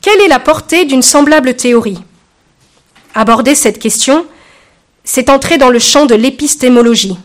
Quelle 0.00 0.20
est 0.20 0.28
la 0.28 0.40
portée 0.40 0.84
d'une 0.84 1.02
semblable 1.02 1.54
théorie? 1.54 1.98
Aborder 3.14 3.54
cette 3.54 3.78
question, 3.78 4.26
c'est 5.04 5.30
entrer 5.30 5.56
dans 5.56 5.70
le 5.70 5.78
champ 5.78 6.06
de 6.06 6.14
l'épistémologie. 6.14 7.16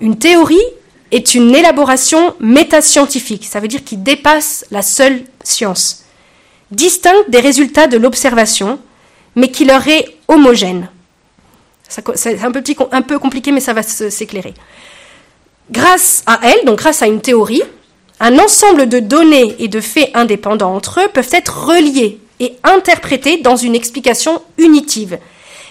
Une 0.00 0.18
théorie 0.18 0.60
est 1.12 1.34
une 1.34 1.54
élaboration 1.54 2.34
métascientifique, 2.40 3.46
ça 3.46 3.60
veut 3.60 3.68
dire 3.68 3.84
qui 3.84 3.96
dépasse 3.96 4.64
la 4.70 4.82
seule 4.82 5.22
science, 5.44 6.01
distincte 6.72 7.30
des 7.30 7.40
résultats 7.40 7.86
de 7.86 7.96
l'observation, 7.96 8.78
mais 9.36 9.50
qui 9.50 9.64
leur 9.64 9.86
est 9.88 10.16
homogène. 10.28 10.88
C'est 11.88 12.42
un, 12.42 12.52
un 12.92 13.02
peu 13.02 13.18
compliqué, 13.18 13.52
mais 13.52 13.60
ça 13.60 13.72
va 13.72 13.82
s'éclairer. 13.82 14.54
Grâce 15.70 16.22
à 16.26 16.40
elle, 16.42 16.64
donc 16.64 16.78
grâce 16.78 17.02
à 17.02 17.06
une 17.06 17.20
théorie, 17.20 17.62
un 18.20 18.38
ensemble 18.38 18.88
de 18.88 18.98
données 18.98 19.56
et 19.58 19.68
de 19.68 19.80
faits 19.80 20.10
indépendants 20.14 20.74
entre 20.74 21.00
eux 21.00 21.08
peuvent 21.08 21.32
être 21.32 21.66
reliés 21.66 22.18
et 22.40 22.54
interprétés 22.62 23.38
dans 23.38 23.56
une 23.56 23.74
explication 23.74 24.42
unitive. 24.58 25.18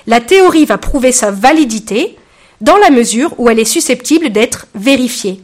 La 0.07 0.19
théorie 0.19 0.65
va 0.65 0.77
prouver 0.77 1.11
sa 1.11 1.31
validité 1.31 2.17
dans 2.59 2.77
la 2.77 2.89
mesure 2.89 3.33
où 3.37 3.49
elle 3.49 3.59
est 3.59 3.65
susceptible 3.65 4.31
d'être 4.31 4.67
vérifiée. 4.75 5.41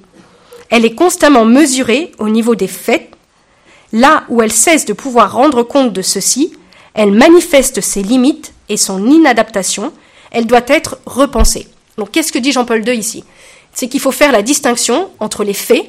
Elle 0.70 0.86
est 0.86 0.96
constamment 0.96 1.46
mesurée 1.46 2.12
au 2.20 2.30
niveau 2.30 2.56
des 2.56 2.68
faits. 2.68 3.10
Là 3.94 4.24
où 4.30 4.42
elle 4.42 4.52
cesse 4.52 4.86
de 4.86 4.94
pouvoir 4.94 5.34
rendre 5.34 5.64
compte 5.64 5.94
de 5.94 6.02
ceci, 6.02 6.54
elle 6.94 7.12
manifeste 7.12 7.82
ses 7.82 8.04
limites 8.04 8.54
et 8.70 8.78
son 8.78 9.10
inadaptation. 9.10 9.94
Elle 10.32 10.46
doit 10.46 10.66
être 10.68 11.00
repensée. 11.06 11.68
Donc 11.98 12.12
qu'est-ce 12.12 12.32
que 12.32 12.40
dit 12.40 12.52
Jean-Paul 12.52 12.88
II 12.88 12.98
ici? 12.98 13.24
C'est 13.74 13.88
qu'il 13.88 14.00
faut 14.00 14.12
faire 14.12 14.32
la 14.32 14.42
distinction 14.42 15.10
entre 15.20 15.44
les 15.44 15.54
faits 15.54 15.86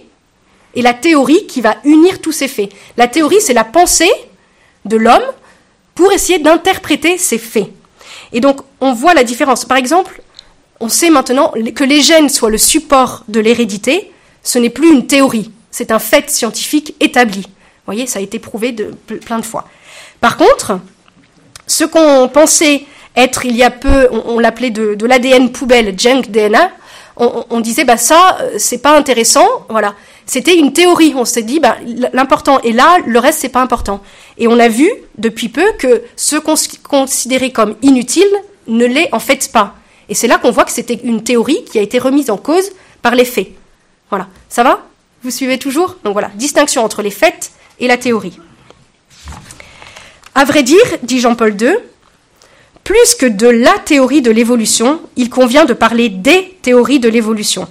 et 0.75 0.83
la 0.83 0.95
théorie 0.95 1.47
qui 1.47 1.61
va 1.61 1.77
unir 1.85 2.21
tous 2.21 2.33
ces 2.33 2.49
faits. 2.49 2.71
La 2.97 3.09
théorie, 3.09 3.41
c'est 3.41 3.55
la 3.55 3.65
pensée 3.65 4.11
de 4.85 4.97
l'homme 4.97 5.23
pour 5.95 6.13
essayer 6.13 6.39
d'interpréter 6.39 7.19
ces 7.19 7.39
faits. 7.39 7.71
Et 8.33 8.41
donc, 8.41 8.61
on 8.81 8.93
voit 8.93 9.15
la 9.15 9.25
différence. 9.25 9.65
Par 9.65 9.77
exemple, 9.77 10.23
on 10.81 10.89
sait 10.89 11.11
maintenant 11.11 11.53
que 11.75 11.85
les 11.85 12.01
gènes 12.01 12.29
soient 12.29 12.51
le 12.51 12.59
support 12.59 13.25
de 13.29 13.41
l'hérédité, 13.41 14.13
ce 14.43 14.59
n'est 14.59 14.71
plus 14.71 14.93
une 14.93 15.07
théorie, 15.07 15.51
c'est 15.71 15.91
un 15.91 15.99
fait 15.99 16.31
scientifique 16.31 16.95
établi. 17.01 17.47
Voyez, 17.89 18.07
ça 18.07 18.19
a 18.19 18.23
été 18.23 18.39
prouvé 18.39 18.73
de, 18.73 18.91
plein 19.25 19.39
de 19.39 19.45
fois. 19.47 19.65
Par 20.21 20.37
contre, 20.37 20.79
ce 21.67 21.85
qu'on 21.85 22.29
pensait 22.29 22.85
être 23.17 23.47
il 23.47 23.57
y 23.57 23.63
a 23.63 23.71
peu, 23.71 24.09
on, 24.11 24.39
l'appelait 24.39 24.69
de, 24.69 25.07
l'ADN 25.07 25.51
poubelle, 25.51 25.99
junk 25.99 26.25
DNA, 26.29 26.71
on, 27.17 27.47
on 27.49 27.61
disait 27.61 27.85
bah 27.85 27.97
ça, 27.97 28.37
euh, 28.43 28.57
c'est 28.59 28.83
pas 28.83 28.95
intéressant, 28.95 29.49
voilà. 29.71 29.95
C'était 30.27 30.59
une 30.59 30.75
théorie. 30.75 31.15
On 31.17 31.25
s'est 31.25 31.43
dit, 31.43 31.61
bah, 31.61 31.79
l'important 32.13 32.61
est 32.61 32.73
là, 32.73 32.99
le 33.07 33.19
reste, 33.19 33.39
c'est 33.41 33.49
pas 33.49 33.63
important. 33.63 34.03
Et 34.37 34.49
on 34.49 34.59
a 34.59 34.69
vu, 34.69 34.91
depuis 35.17 35.49
peu, 35.49 35.65
que 35.79 36.03
ce 36.15 36.37
qu'on 36.37 36.57
considérait 36.83 37.53
comme 37.53 37.75
inutile 37.81 38.29
ne 38.67 38.85
l'est 38.85 39.09
en 39.13 39.19
fait 39.19 39.51
pas. 39.51 39.77
Et 40.11 40.15
c'est 40.15 40.29
là 40.29 40.37
qu'on 40.37 40.51
voit 40.51 40.67
que 40.67 40.73
c'était 40.73 41.01
une 41.03 41.25
théorie 41.25 41.65
qui 41.65 41.79
a 41.79 41.83
été 41.83 41.99
remise 41.99 42.29
en 42.29 42.37
cause 42.37 42.71
par 43.01 43.15
les 43.15 43.25
faits. 43.25 43.49
Voilà. 44.11 44.29
Ça 44.51 44.63
va? 44.63 44.83
Vous 45.23 45.31
suivez 45.31 45.57
toujours? 45.57 45.97
Donc 46.05 46.13
voilà, 46.13 46.31
distinction 46.35 46.85
entre 46.85 47.01
les 47.01 47.11
faits 47.11 47.51
et 47.81 47.89
la 47.89 47.97
théorie. 47.97 48.39
À 50.35 50.45
vrai 50.45 50.63
dire, 50.63 50.85
dit 51.03 51.21
Jean-Paul 51.21 51.61
II, 51.61 51.77
plus 52.85 53.15
que 53.17 53.27
de 53.27 53.49
la 53.49 53.79
théorie 53.85 54.23
de 54.23 54.31
l'évolution, 54.31 55.01
il 55.17 55.31
convient 55.31 55.65
de 55.65 55.75
parler 55.75 56.09
des 56.09 56.57
théories 56.63 57.01
de 57.01 57.09
l'évolution. 57.09 57.69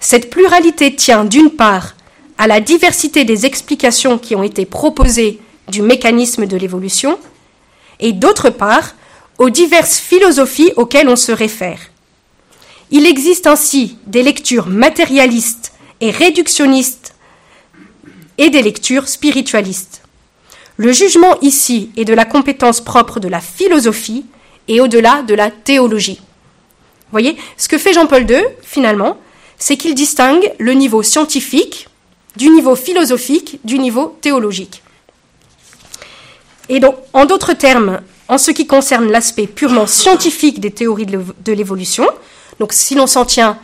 Cette 0.00 0.30
pluralité 0.30 0.94
tient 0.94 1.24
d'une 1.24 1.50
part 1.50 1.94
à 2.38 2.46
la 2.46 2.60
diversité 2.60 3.24
des 3.24 3.46
explications 3.46 4.18
qui 4.18 4.34
ont 4.34 4.42
été 4.42 4.66
proposées 4.66 5.40
du 5.68 5.82
mécanisme 5.82 6.46
de 6.46 6.56
l'évolution, 6.56 7.18
et 8.00 8.12
d'autre 8.12 8.50
part 8.50 8.94
aux 9.38 9.50
diverses 9.50 9.98
philosophies 9.98 10.72
auxquelles 10.76 11.08
on 11.08 11.16
se 11.16 11.32
réfère. 11.32 11.78
Il 12.90 13.06
existe 13.06 13.46
ainsi 13.46 13.96
des 14.06 14.22
lectures 14.22 14.68
matérialistes 14.68 15.72
et 16.00 16.10
réductionnistes 16.10 17.13
et 18.38 18.50
des 18.50 18.62
lectures 18.62 19.08
spiritualistes. 19.08 20.02
Le 20.76 20.92
jugement 20.92 21.38
ici 21.40 21.90
est 21.96 22.04
de 22.04 22.14
la 22.14 22.24
compétence 22.24 22.80
propre 22.80 23.20
de 23.20 23.28
la 23.28 23.40
philosophie 23.40 24.26
et 24.66 24.80
au-delà 24.80 25.22
de 25.22 25.34
la 25.34 25.50
théologie. 25.50 26.20
Voyez, 27.12 27.36
ce 27.56 27.68
que 27.68 27.78
fait 27.78 27.92
Jean-Paul 27.92 28.28
II, 28.28 28.44
finalement, 28.62 29.18
c'est 29.58 29.76
qu'il 29.76 29.94
distingue 29.94 30.52
le 30.58 30.72
niveau 30.72 31.02
scientifique 31.02 31.88
du 32.36 32.48
niveau 32.50 32.74
philosophique, 32.74 33.60
du 33.64 33.78
niveau 33.78 34.18
théologique. 34.20 34.82
Et 36.68 36.80
donc, 36.80 36.96
en 37.12 37.24
d'autres 37.24 37.52
termes, 37.52 38.00
en 38.26 38.38
ce 38.38 38.50
qui 38.50 38.66
concerne 38.66 39.10
l'aspect 39.10 39.46
purement 39.46 39.86
scientifique 39.86 40.58
des 40.58 40.70
théories 40.70 41.06
de 41.06 41.52
l'évolution, 41.52 42.08
donc 42.58 42.72
si 42.72 42.94
l'on 42.94 43.06
s'en 43.06 43.24
tient 43.24 43.58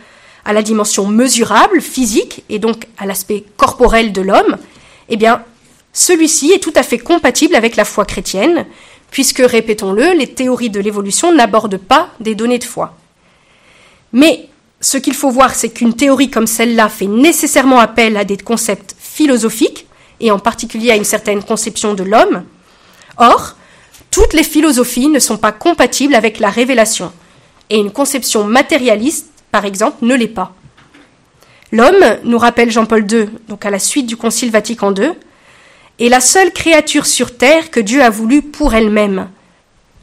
à 0.45 0.53
la 0.53 0.61
dimension 0.61 1.07
mesurable, 1.07 1.81
physique, 1.81 2.43
et 2.49 2.59
donc 2.59 2.87
à 2.97 3.05
l'aspect 3.05 3.43
corporel 3.57 4.11
de 4.11 4.21
l'homme, 4.21 4.57
eh 5.09 5.17
bien, 5.17 5.43
celui-ci 5.93 6.51
est 6.51 6.63
tout 6.63 6.73
à 6.75 6.83
fait 6.83 6.97
compatible 6.97 7.55
avec 7.55 7.75
la 7.75 7.85
foi 7.85 8.05
chrétienne, 8.05 8.65
puisque, 9.11 9.43
répétons-le, 9.45 10.13
les 10.13 10.27
théories 10.27 10.69
de 10.69 10.79
l'évolution 10.79 11.33
n'abordent 11.33 11.77
pas 11.77 12.09
des 12.19 12.33
données 12.33 12.59
de 12.59 12.63
foi. 12.63 12.95
Mais 14.13 14.47
ce 14.79 14.97
qu'il 14.97 15.13
faut 15.13 15.29
voir, 15.29 15.53
c'est 15.53 15.69
qu'une 15.69 15.93
théorie 15.93 16.31
comme 16.31 16.47
celle-là 16.47 16.89
fait 16.89 17.07
nécessairement 17.07 17.79
appel 17.79 18.17
à 18.17 18.23
des 18.23 18.37
concepts 18.37 18.95
philosophiques, 18.99 19.85
et 20.19 20.31
en 20.31 20.39
particulier 20.39 20.91
à 20.91 20.95
une 20.95 21.03
certaine 21.03 21.43
conception 21.43 21.93
de 21.93 22.03
l'homme. 22.03 22.43
Or, 23.17 23.55
toutes 24.11 24.33
les 24.33 24.43
philosophies 24.43 25.07
ne 25.07 25.19
sont 25.19 25.37
pas 25.37 25.51
compatibles 25.51 26.15
avec 26.15 26.39
la 26.39 26.49
révélation, 26.49 27.11
et 27.69 27.77
une 27.77 27.91
conception 27.91 28.43
matérialiste, 28.43 29.30
par 29.51 29.65
exemple, 29.65 29.97
ne 30.01 30.15
l'est 30.15 30.27
pas. 30.27 30.53
L'homme, 31.71 32.17
nous 32.23 32.37
rappelle 32.37 32.71
Jean-Paul 32.71 33.09
II, 33.09 33.29
donc 33.47 33.65
à 33.65 33.69
la 33.69 33.79
suite 33.79 34.05
du 34.05 34.17
Concile 34.17 34.51
Vatican 34.51 34.93
II, 34.93 35.11
est 35.99 36.09
la 36.09 36.19
seule 36.19 36.51
créature 36.51 37.05
sur 37.05 37.37
Terre 37.37 37.71
que 37.71 37.79
Dieu 37.79 38.01
a 38.03 38.09
voulu 38.09 38.41
pour 38.41 38.73
elle-même. 38.73 39.29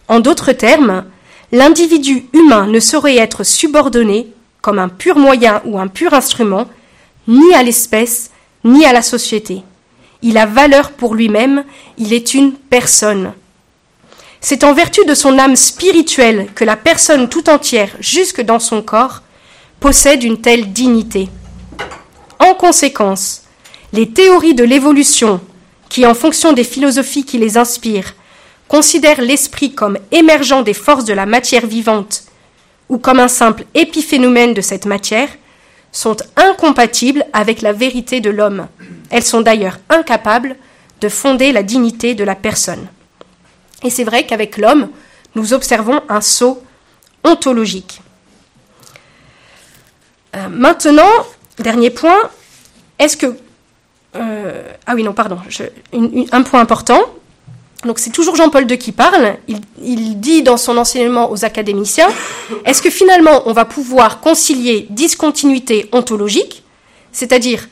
En 0.09 0.21
d'autres 0.21 0.53
termes, 0.53 1.05
l'individu 1.53 2.27
humain 2.33 2.67
ne 2.67 2.81
saurait 2.81 3.17
être 3.17 3.45
subordonné, 3.45 4.29
comme 4.63 4.79
un 4.79 4.89
pur 4.89 5.19
moyen 5.19 5.61
ou 5.67 5.79
un 5.79 5.89
pur 5.89 6.15
instrument, 6.15 6.67
ni 7.27 7.55
à 7.55 7.63
l'espèce, 7.63 8.31
ni 8.65 8.85
à 8.85 8.93
la 8.93 9.03
société. 9.03 9.63
Il 10.23 10.39
a 10.39 10.47
valeur 10.47 10.93
pour 10.93 11.15
lui-même, 11.15 11.65
il 11.99 12.13
est 12.13 12.35
une 12.35 12.53
personne. 12.53 13.33
C'est 14.41 14.65
en 14.65 14.73
vertu 14.73 15.05
de 15.05 15.15
son 15.15 15.39
âme 15.39 15.57
spirituelle 15.57 16.49
que 16.55 16.65
la 16.65 16.77
personne 16.77 17.29
tout 17.29 17.51
entière, 17.51 17.91
jusque 18.01 18.41
dans 18.41 18.59
son 18.59 18.83
corps, 18.83 19.23
possède 19.81 20.23
une 20.23 20.41
telle 20.41 20.73
dignité. 20.73 21.29
En 22.39 22.55
conséquence, 22.55 23.43
les 23.93 24.11
théories 24.11 24.55
de 24.55 24.65
l'évolution, 24.65 25.41
qui, 25.89 26.07
en 26.07 26.15
fonction 26.15 26.53
des 26.53 26.65
philosophies 26.65 27.25
qui 27.25 27.39
les 27.39 27.57
inspirent, 27.57 28.15
considèrent 28.69 29.21
l'esprit 29.21 29.73
comme 29.73 29.99
émergent 30.13 30.63
des 30.63 30.75
forces 30.75 31.05
de 31.05 31.15
la 31.15 31.27
matière 31.27 31.67
vivante 31.67 32.25
ou 32.89 32.99
comme 32.99 33.21
un 33.21 33.29
simple 33.29 33.65
épiphénomène 33.75 34.55
de 34.55 34.61
cette 34.61 34.87
matière, 34.87 35.29
sont 35.93 36.17
incompatibles 36.37 37.25
avec 37.33 37.63
la 37.63 37.73
vérité 37.73 38.21
de 38.21 38.31
l'homme. 38.31 38.69
Elles 39.11 39.23
sont 39.23 39.41
d'ailleurs 39.41 39.79
incapables 39.89 40.57
de 41.01 41.09
fonder 41.09 41.53
la 41.53 41.63
dignité 41.63 42.15
de 42.15 42.25
la 42.25 42.35
personne. 42.35 42.89
Et 43.83 43.91
c'est 43.91 44.05
vrai 44.05 44.27
qu'avec 44.27 44.57
l'homme, 44.57 44.89
nous 45.35 45.53
observons 45.53 46.01
un 46.09 46.21
saut 46.21 46.63
ontologique. 47.25 48.01
Euh, 50.37 50.49
maintenant, 50.51 51.11
dernier 51.59 51.91
point, 51.91 52.19
est-ce 52.99 53.17
que... 53.17 53.27
Euh, 54.17 54.73
ah 54.87 54.95
oui, 54.95 55.03
non, 55.03 55.13
pardon, 55.13 55.39
un 56.33 56.43
point 56.43 56.61
important. 56.61 57.01
Donc 57.85 58.01
c'est 58.01 58.11
toujours 58.11 58.35
Jean-Paul 58.35 58.69
II 58.69 58.79
qui 58.79 58.91
parle. 58.91 59.37
Il, 59.47 59.61
il, 59.83 60.19
dit 60.19 60.43
dans 60.43 60.57
son 60.57 60.77
enseignement 60.79 61.31
aux 61.31 61.45
académiciens, 61.45 62.09
est-ce 62.65 62.83
que 62.83 62.91
finalement 62.91 63.43
on 63.47 63.53
va 63.53 63.65
pouvoir 63.65 64.21
concilier 64.21 64.89
discontinuité 64.91 65.89
ontologique, 65.93 66.65
c'est-à-dire 67.13 67.69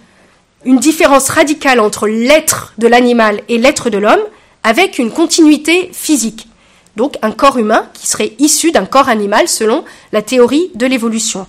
une 0.65 0.79
différence 0.79 1.29
radicale 1.29 1.81
entre 1.81 2.07
l'être 2.07 2.73
de 2.79 2.87
l'animal 2.87 3.41
et 3.49 3.59
l'être 3.59 3.91
de 3.91 3.99
l'homme, 3.99 4.21
avec 4.63 4.99
une 4.99 5.11
continuité 5.11 5.91
physique? 5.93 6.47
Donc 6.95 7.17
un 7.23 7.33
corps 7.33 7.59
humain 7.59 7.87
qui 7.93 8.07
serait 8.07 8.33
issu 8.39 8.71
d'un 8.71 8.87
corps 8.87 9.09
animal 9.09 9.49
selon 9.49 9.85
la 10.13 10.23
théorie 10.23 10.71
de 10.75 10.87
l'évolution. 10.87 11.47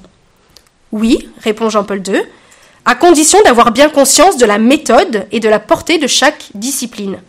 Oui, 0.92 1.30
répond 1.42 1.70
Jean-Paul 1.70 2.02
II, 2.08 2.22
à 2.86 2.96
condition 2.96 3.40
d'avoir 3.44 3.72
bien 3.72 3.90
conscience 3.90 4.38
de 4.38 4.46
la 4.46 4.58
méthode 4.58 5.28
et 5.32 5.40
de 5.40 5.50
la 5.50 5.60
portée 5.60 5.98
de 5.98 6.08
chaque 6.08 6.50
discipline. 6.54 7.20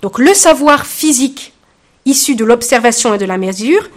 Donc 0.00 0.18
le 0.18 0.34
savoir 0.34 0.86
physique 0.86 1.52
issu 2.04 2.34
de 2.34 2.44
l'observation 2.44 3.14
et 3.14 3.18
de 3.18 3.24
la 3.24 3.38
mesure 3.38 3.88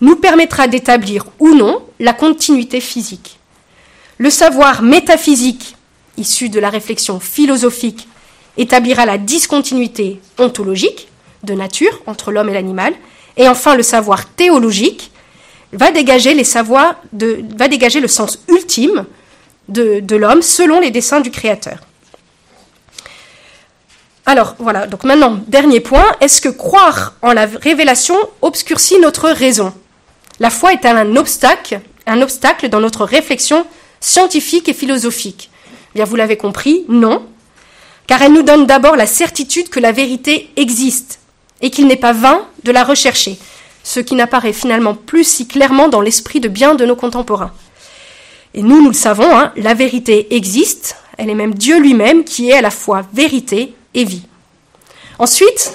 nous 0.00 0.16
permettra 0.16 0.66
d'établir 0.66 1.26
ou 1.38 1.54
non 1.54 1.82
la 1.98 2.14
continuité 2.14 2.80
physique. 2.80 3.38
Le 4.16 4.30
savoir 4.30 4.82
métaphysique 4.82 5.76
issu 6.16 6.48
de 6.48 6.58
la 6.58 6.70
réflexion 6.70 7.20
philosophique 7.20 8.08
établira 8.56 9.06
la 9.06 9.18
discontinuité 9.18 10.20
ontologique 10.38 11.08
de 11.44 11.54
nature 11.54 12.00
entre 12.06 12.32
l'homme 12.32 12.48
et 12.48 12.54
l'animal, 12.54 12.94
et 13.36 13.48
enfin 13.48 13.74
le 13.74 13.82
savoir 13.82 14.26
théologique 14.26 15.10
va 15.72 15.90
dégager, 15.90 16.34
les 16.34 16.44
savoirs 16.44 16.96
va 17.12 17.68
dégager 17.68 18.00
le 18.00 18.08
sens 18.08 18.38
ultime 18.48 19.06
de, 19.68 20.00
de 20.00 20.16
l'homme 20.16 20.42
selon 20.42 20.80
les 20.80 20.90
desseins 20.90 21.20
du 21.20 21.30
Créateur. 21.30 21.78
Alors 24.26 24.54
voilà, 24.58 24.86
donc 24.86 25.04
maintenant, 25.04 25.40
dernier 25.48 25.80
point, 25.80 26.06
est-ce 26.20 26.40
que 26.40 26.48
croire 26.48 27.14
en 27.22 27.32
la 27.32 27.46
révélation 27.46 28.16
obscurcit 28.42 28.98
notre 29.00 29.28
raison? 29.30 29.72
La 30.38 30.50
foi 30.50 30.72
est 30.72 30.86
un 30.86 31.16
obstacle, 31.16 31.80
un 32.06 32.22
obstacle 32.22 32.68
dans 32.68 32.80
notre 32.80 33.04
réflexion 33.04 33.66
scientifique 34.00 34.68
et 34.68 34.72
philosophique. 34.72 35.50
Eh 35.66 35.98
Bien, 35.98 36.04
vous 36.04 36.16
l'avez 36.16 36.36
compris, 36.36 36.84
non, 36.88 37.26
car 38.06 38.22
elle 38.22 38.32
nous 38.32 38.42
donne 38.42 38.66
d'abord 38.66 38.96
la 38.96 39.06
certitude 39.06 39.68
que 39.68 39.80
la 39.80 39.92
vérité 39.92 40.50
existe 40.56 41.20
et 41.60 41.70
qu'il 41.70 41.86
n'est 41.86 41.96
pas 41.96 42.12
vain 42.12 42.46
de 42.64 42.72
la 42.72 42.84
rechercher, 42.84 43.38
ce 43.82 44.00
qui 44.00 44.14
n'apparaît 44.14 44.52
finalement 44.52 44.94
plus 44.94 45.24
si 45.24 45.46
clairement 45.46 45.88
dans 45.88 46.00
l'esprit 46.00 46.40
de 46.40 46.48
bien 46.48 46.74
de 46.74 46.84
nos 46.84 46.96
contemporains. 46.96 47.52
Et 48.54 48.62
nous, 48.62 48.82
nous 48.82 48.88
le 48.88 48.94
savons, 48.94 49.36
hein, 49.36 49.52
la 49.56 49.74
vérité 49.74 50.34
existe, 50.34 50.96
elle 51.18 51.30
est 51.30 51.34
même 51.34 51.54
Dieu 51.54 51.78
lui-même 51.78 52.24
qui 52.24 52.50
est 52.50 52.54
à 52.54 52.62
la 52.62 52.70
fois 52.70 53.02
vérité 53.12 53.74
et 53.94 54.04
vie. 54.04 54.22
Ensuite, 55.18 55.72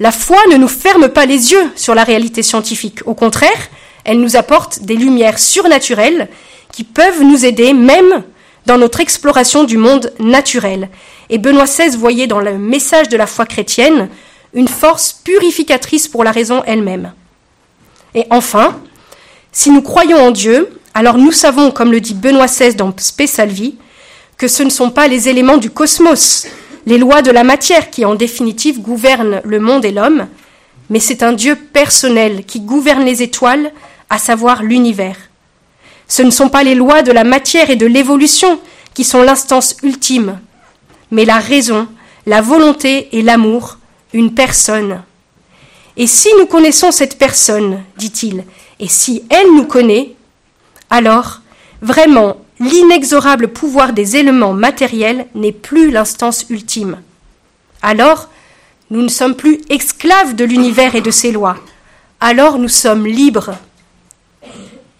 la 0.00 0.12
foi 0.12 0.38
ne 0.50 0.56
nous 0.56 0.68
ferme 0.68 1.08
pas 1.08 1.26
les 1.26 1.52
yeux 1.52 1.70
sur 1.76 1.94
la 1.94 2.04
réalité 2.04 2.42
scientifique, 2.42 3.00
au 3.06 3.14
contraire, 3.14 3.68
elle 4.04 4.20
nous 4.20 4.36
apporte 4.36 4.80
des 4.82 4.96
lumières 4.96 5.38
surnaturelles 5.38 6.28
qui 6.72 6.84
peuvent 6.84 7.22
nous 7.22 7.44
aider 7.44 7.72
même 7.72 8.22
dans 8.66 8.78
notre 8.78 9.00
exploration 9.00 9.64
du 9.64 9.76
monde 9.76 10.12
naturel 10.18 10.88
et 11.30 11.38
Benoît 11.38 11.64
XVI 11.64 11.96
voyait 11.96 12.26
dans 12.26 12.40
le 12.40 12.58
message 12.58 13.08
de 13.08 13.16
la 13.16 13.26
foi 13.26 13.46
chrétienne 13.46 14.08
une 14.54 14.68
force 14.68 15.12
purificatrice 15.12 16.08
pour 16.08 16.24
la 16.24 16.32
raison 16.32 16.62
elle-même. 16.66 17.12
Et 18.14 18.24
enfin, 18.30 18.80
si 19.52 19.70
nous 19.70 19.82
croyons 19.82 20.18
en 20.18 20.30
Dieu, 20.30 20.68
alors 20.94 21.18
nous 21.18 21.32
savons, 21.32 21.70
comme 21.70 21.92
le 21.92 22.00
dit 22.00 22.14
Benoît 22.14 22.46
XVI 22.46 22.74
dans 22.74 22.94
Spe 22.96 23.26
Salvi, 23.26 23.76
que 24.38 24.48
ce 24.48 24.62
ne 24.62 24.70
sont 24.70 24.90
pas 24.90 25.08
les 25.08 25.28
éléments 25.28 25.56
du 25.56 25.70
cosmos, 25.70 26.46
les 26.86 26.98
lois 26.98 27.22
de 27.22 27.30
la 27.30 27.44
matière 27.44 27.90
qui 27.90 28.04
en 28.04 28.14
définitive 28.14 28.80
gouvernent 28.80 29.40
le 29.44 29.60
monde 29.60 29.84
et 29.84 29.92
l'homme, 29.92 30.28
mais 30.88 31.00
c'est 31.00 31.22
un 31.22 31.32
Dieu 31.32 31.56
personnel 31.56 32.44
qui 32.44 32.60
gouverne 32.60 33.04
les 33.04 33.22
étoiles, 33.22 33.72
à 34.08 34.18
savoir 34.18 34.62
l'univers. 34.62 35.16
Ce 36.08 36.22
ne 36.22 36.30
sont 36.30 36.48
pas 36.48 36.62
les 36.62 36.74
lois 36.76 37.02
de 37.02 37.12
la 37.12 37.24
matière 37.24 37.70
et 37.70 37.76
de 37.76 37.86
l'évolution 37.86 38.60
qui 38.94 39.02
sont 39.04 39.22
l'instance 39.22 39.76
ultime, 39.82 40.38
mais 41.10 41.24
la 41.24 41.38
raison, 41.38 41.88
la 42.24 42.40
volonté 42.40 43.08
et 43.16 43.22
l'amour, 43.22 43.78
une 44.12 44.32
personne. 44.32 45.02
Et 45.96 46.06
si 46.06 46.28
nous 46.38 46.46
connaissons 46.46 46.90
cette 46.90 47.18
personne, 47.18 47.82
dit-il, 47.96 48.44
et 48.78 48.88
si 48.88 49.24
elle 49.30 49.54
nous 49.54 49.64
connaît, 49.64 50.14
alors 50.90 51.40
vraiment 51.80 52.36
l'inexorable 52.60 53.48
pouvoir 53.48 53.92
des 53.92 54.16
éléments 54.16 54.52
matériels 54.52 55.26
n'est 55.34 55.52
plus 55.52 55.90
l'instance 55.90 56.46
ultime. 56.48 57.00
Alors, 57.82 58.28
nous 58.90 59.02
ne 59.02 59.08
sommes 59.08 59.34
plus 59.34 59.60
esclaves 59.68 60.34
de 60.34 60.44
l'univers 60.44 60.94
et 60.94 61.00
de 61.00 61.10
ses 61.10 61.32
lois. 61.32 61.56
Alors 62.20 62.58
nous 62.58 62.68
sommes 62.68 63.06
libres. 63.06 63.54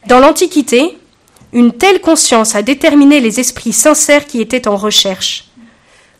Dans 0.06 0.18
l'Antiquité, 0.18 0.98
une 1.52 1.72
telle 1.72 2.00
conscience 2.00 2.54
a 2.54 2.62
déterminé 2.62 3.20
les 3.20 3.40
esprits 3.40 3.72
sincères 3.72 4.26
qui 4.26 4.40
étaient 4.40 4.68
en 4.68 4.76
recherche. 4.76 5.48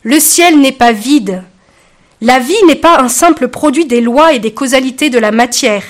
Le 0.03 0.19
ciel 0.19 0.59
n'est 0.59 0.71
pas 0.71 0.93
vide. 0.93 1.43
La 2.21 2.39
vie 2.39 2.63
n'est 2.65 2.75
pas 2.75 2.99
un 2.99 3.09
simple 3.09 3.47
produit 3.47 3.85
des 3.85 4.01
lois 4.01 4.33
et 4.33 4.39
des 4.39 4.51
causalités 4.51 5.11
de 5.11 5.19
la 5.19 5.31
matière, 5.31 5.83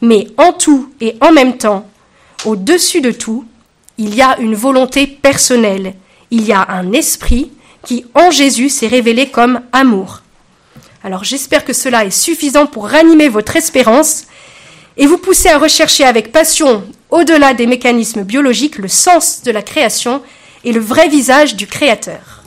mais 0.00 0.28
en 0.38 0.52
tout 0.54 0.90
et 1.02 1.16
en 1.20 1.30
même 1.30 1.58
temps, 1.58 1.86
au-dessus 2.46 3.02
de 3.02 3.10
tout, 3.10 3.44
il 3.98 4.14
y 4.14 4.22
a 4.22 4.38
une 4.38 4.54
volonté 4.54 5.06
personnelle, 5.06 5.94
il 6.30 6.46
y 6.46 6.52
a 6.52 6.66
un 6.70 6.92
esprit 6.92 7.50
qui, 7.84 8.06
en 8.14 8.30
Jésus, 8.30 8.70
s'est 8.70 8.86
révélé 8.86 9.28
comme 9.28 9.60
amour. 9.72 10.22
Alors 11.04 11.24
j'espère 11.24 11.66
que 11.66 11.74
cela 11.74 12.06
est 12.06 12.10
suffisant 12.10 12.66
pour 12.66 12.88
ranimer 12.88 13.28
votre 13.28 13.56
espérance 13.56 14.24
et 14.96 15.06
vous 15.06 15.18
pousser 15.18 15.50
à 15.50 15.58
rechercher 15.58 16.04
avec 16.04 16.32
passion, 16.32 16.82
au-delà 17.10 17.52
des 17.52 17.66
mécanismes 17.66 18.22
biologiques, 18.22 18.78
le 18.78 18.88
sens 18.88 19.42
de 19.42 19.50
la 19.50 19.62
création 19.62 20.22
et 20.64 20.72
le 20.72 20.80
vrai 20.80 21.08
visage 21.08 21.56
du 21.56 21.66
Créateur. 21.66 22.37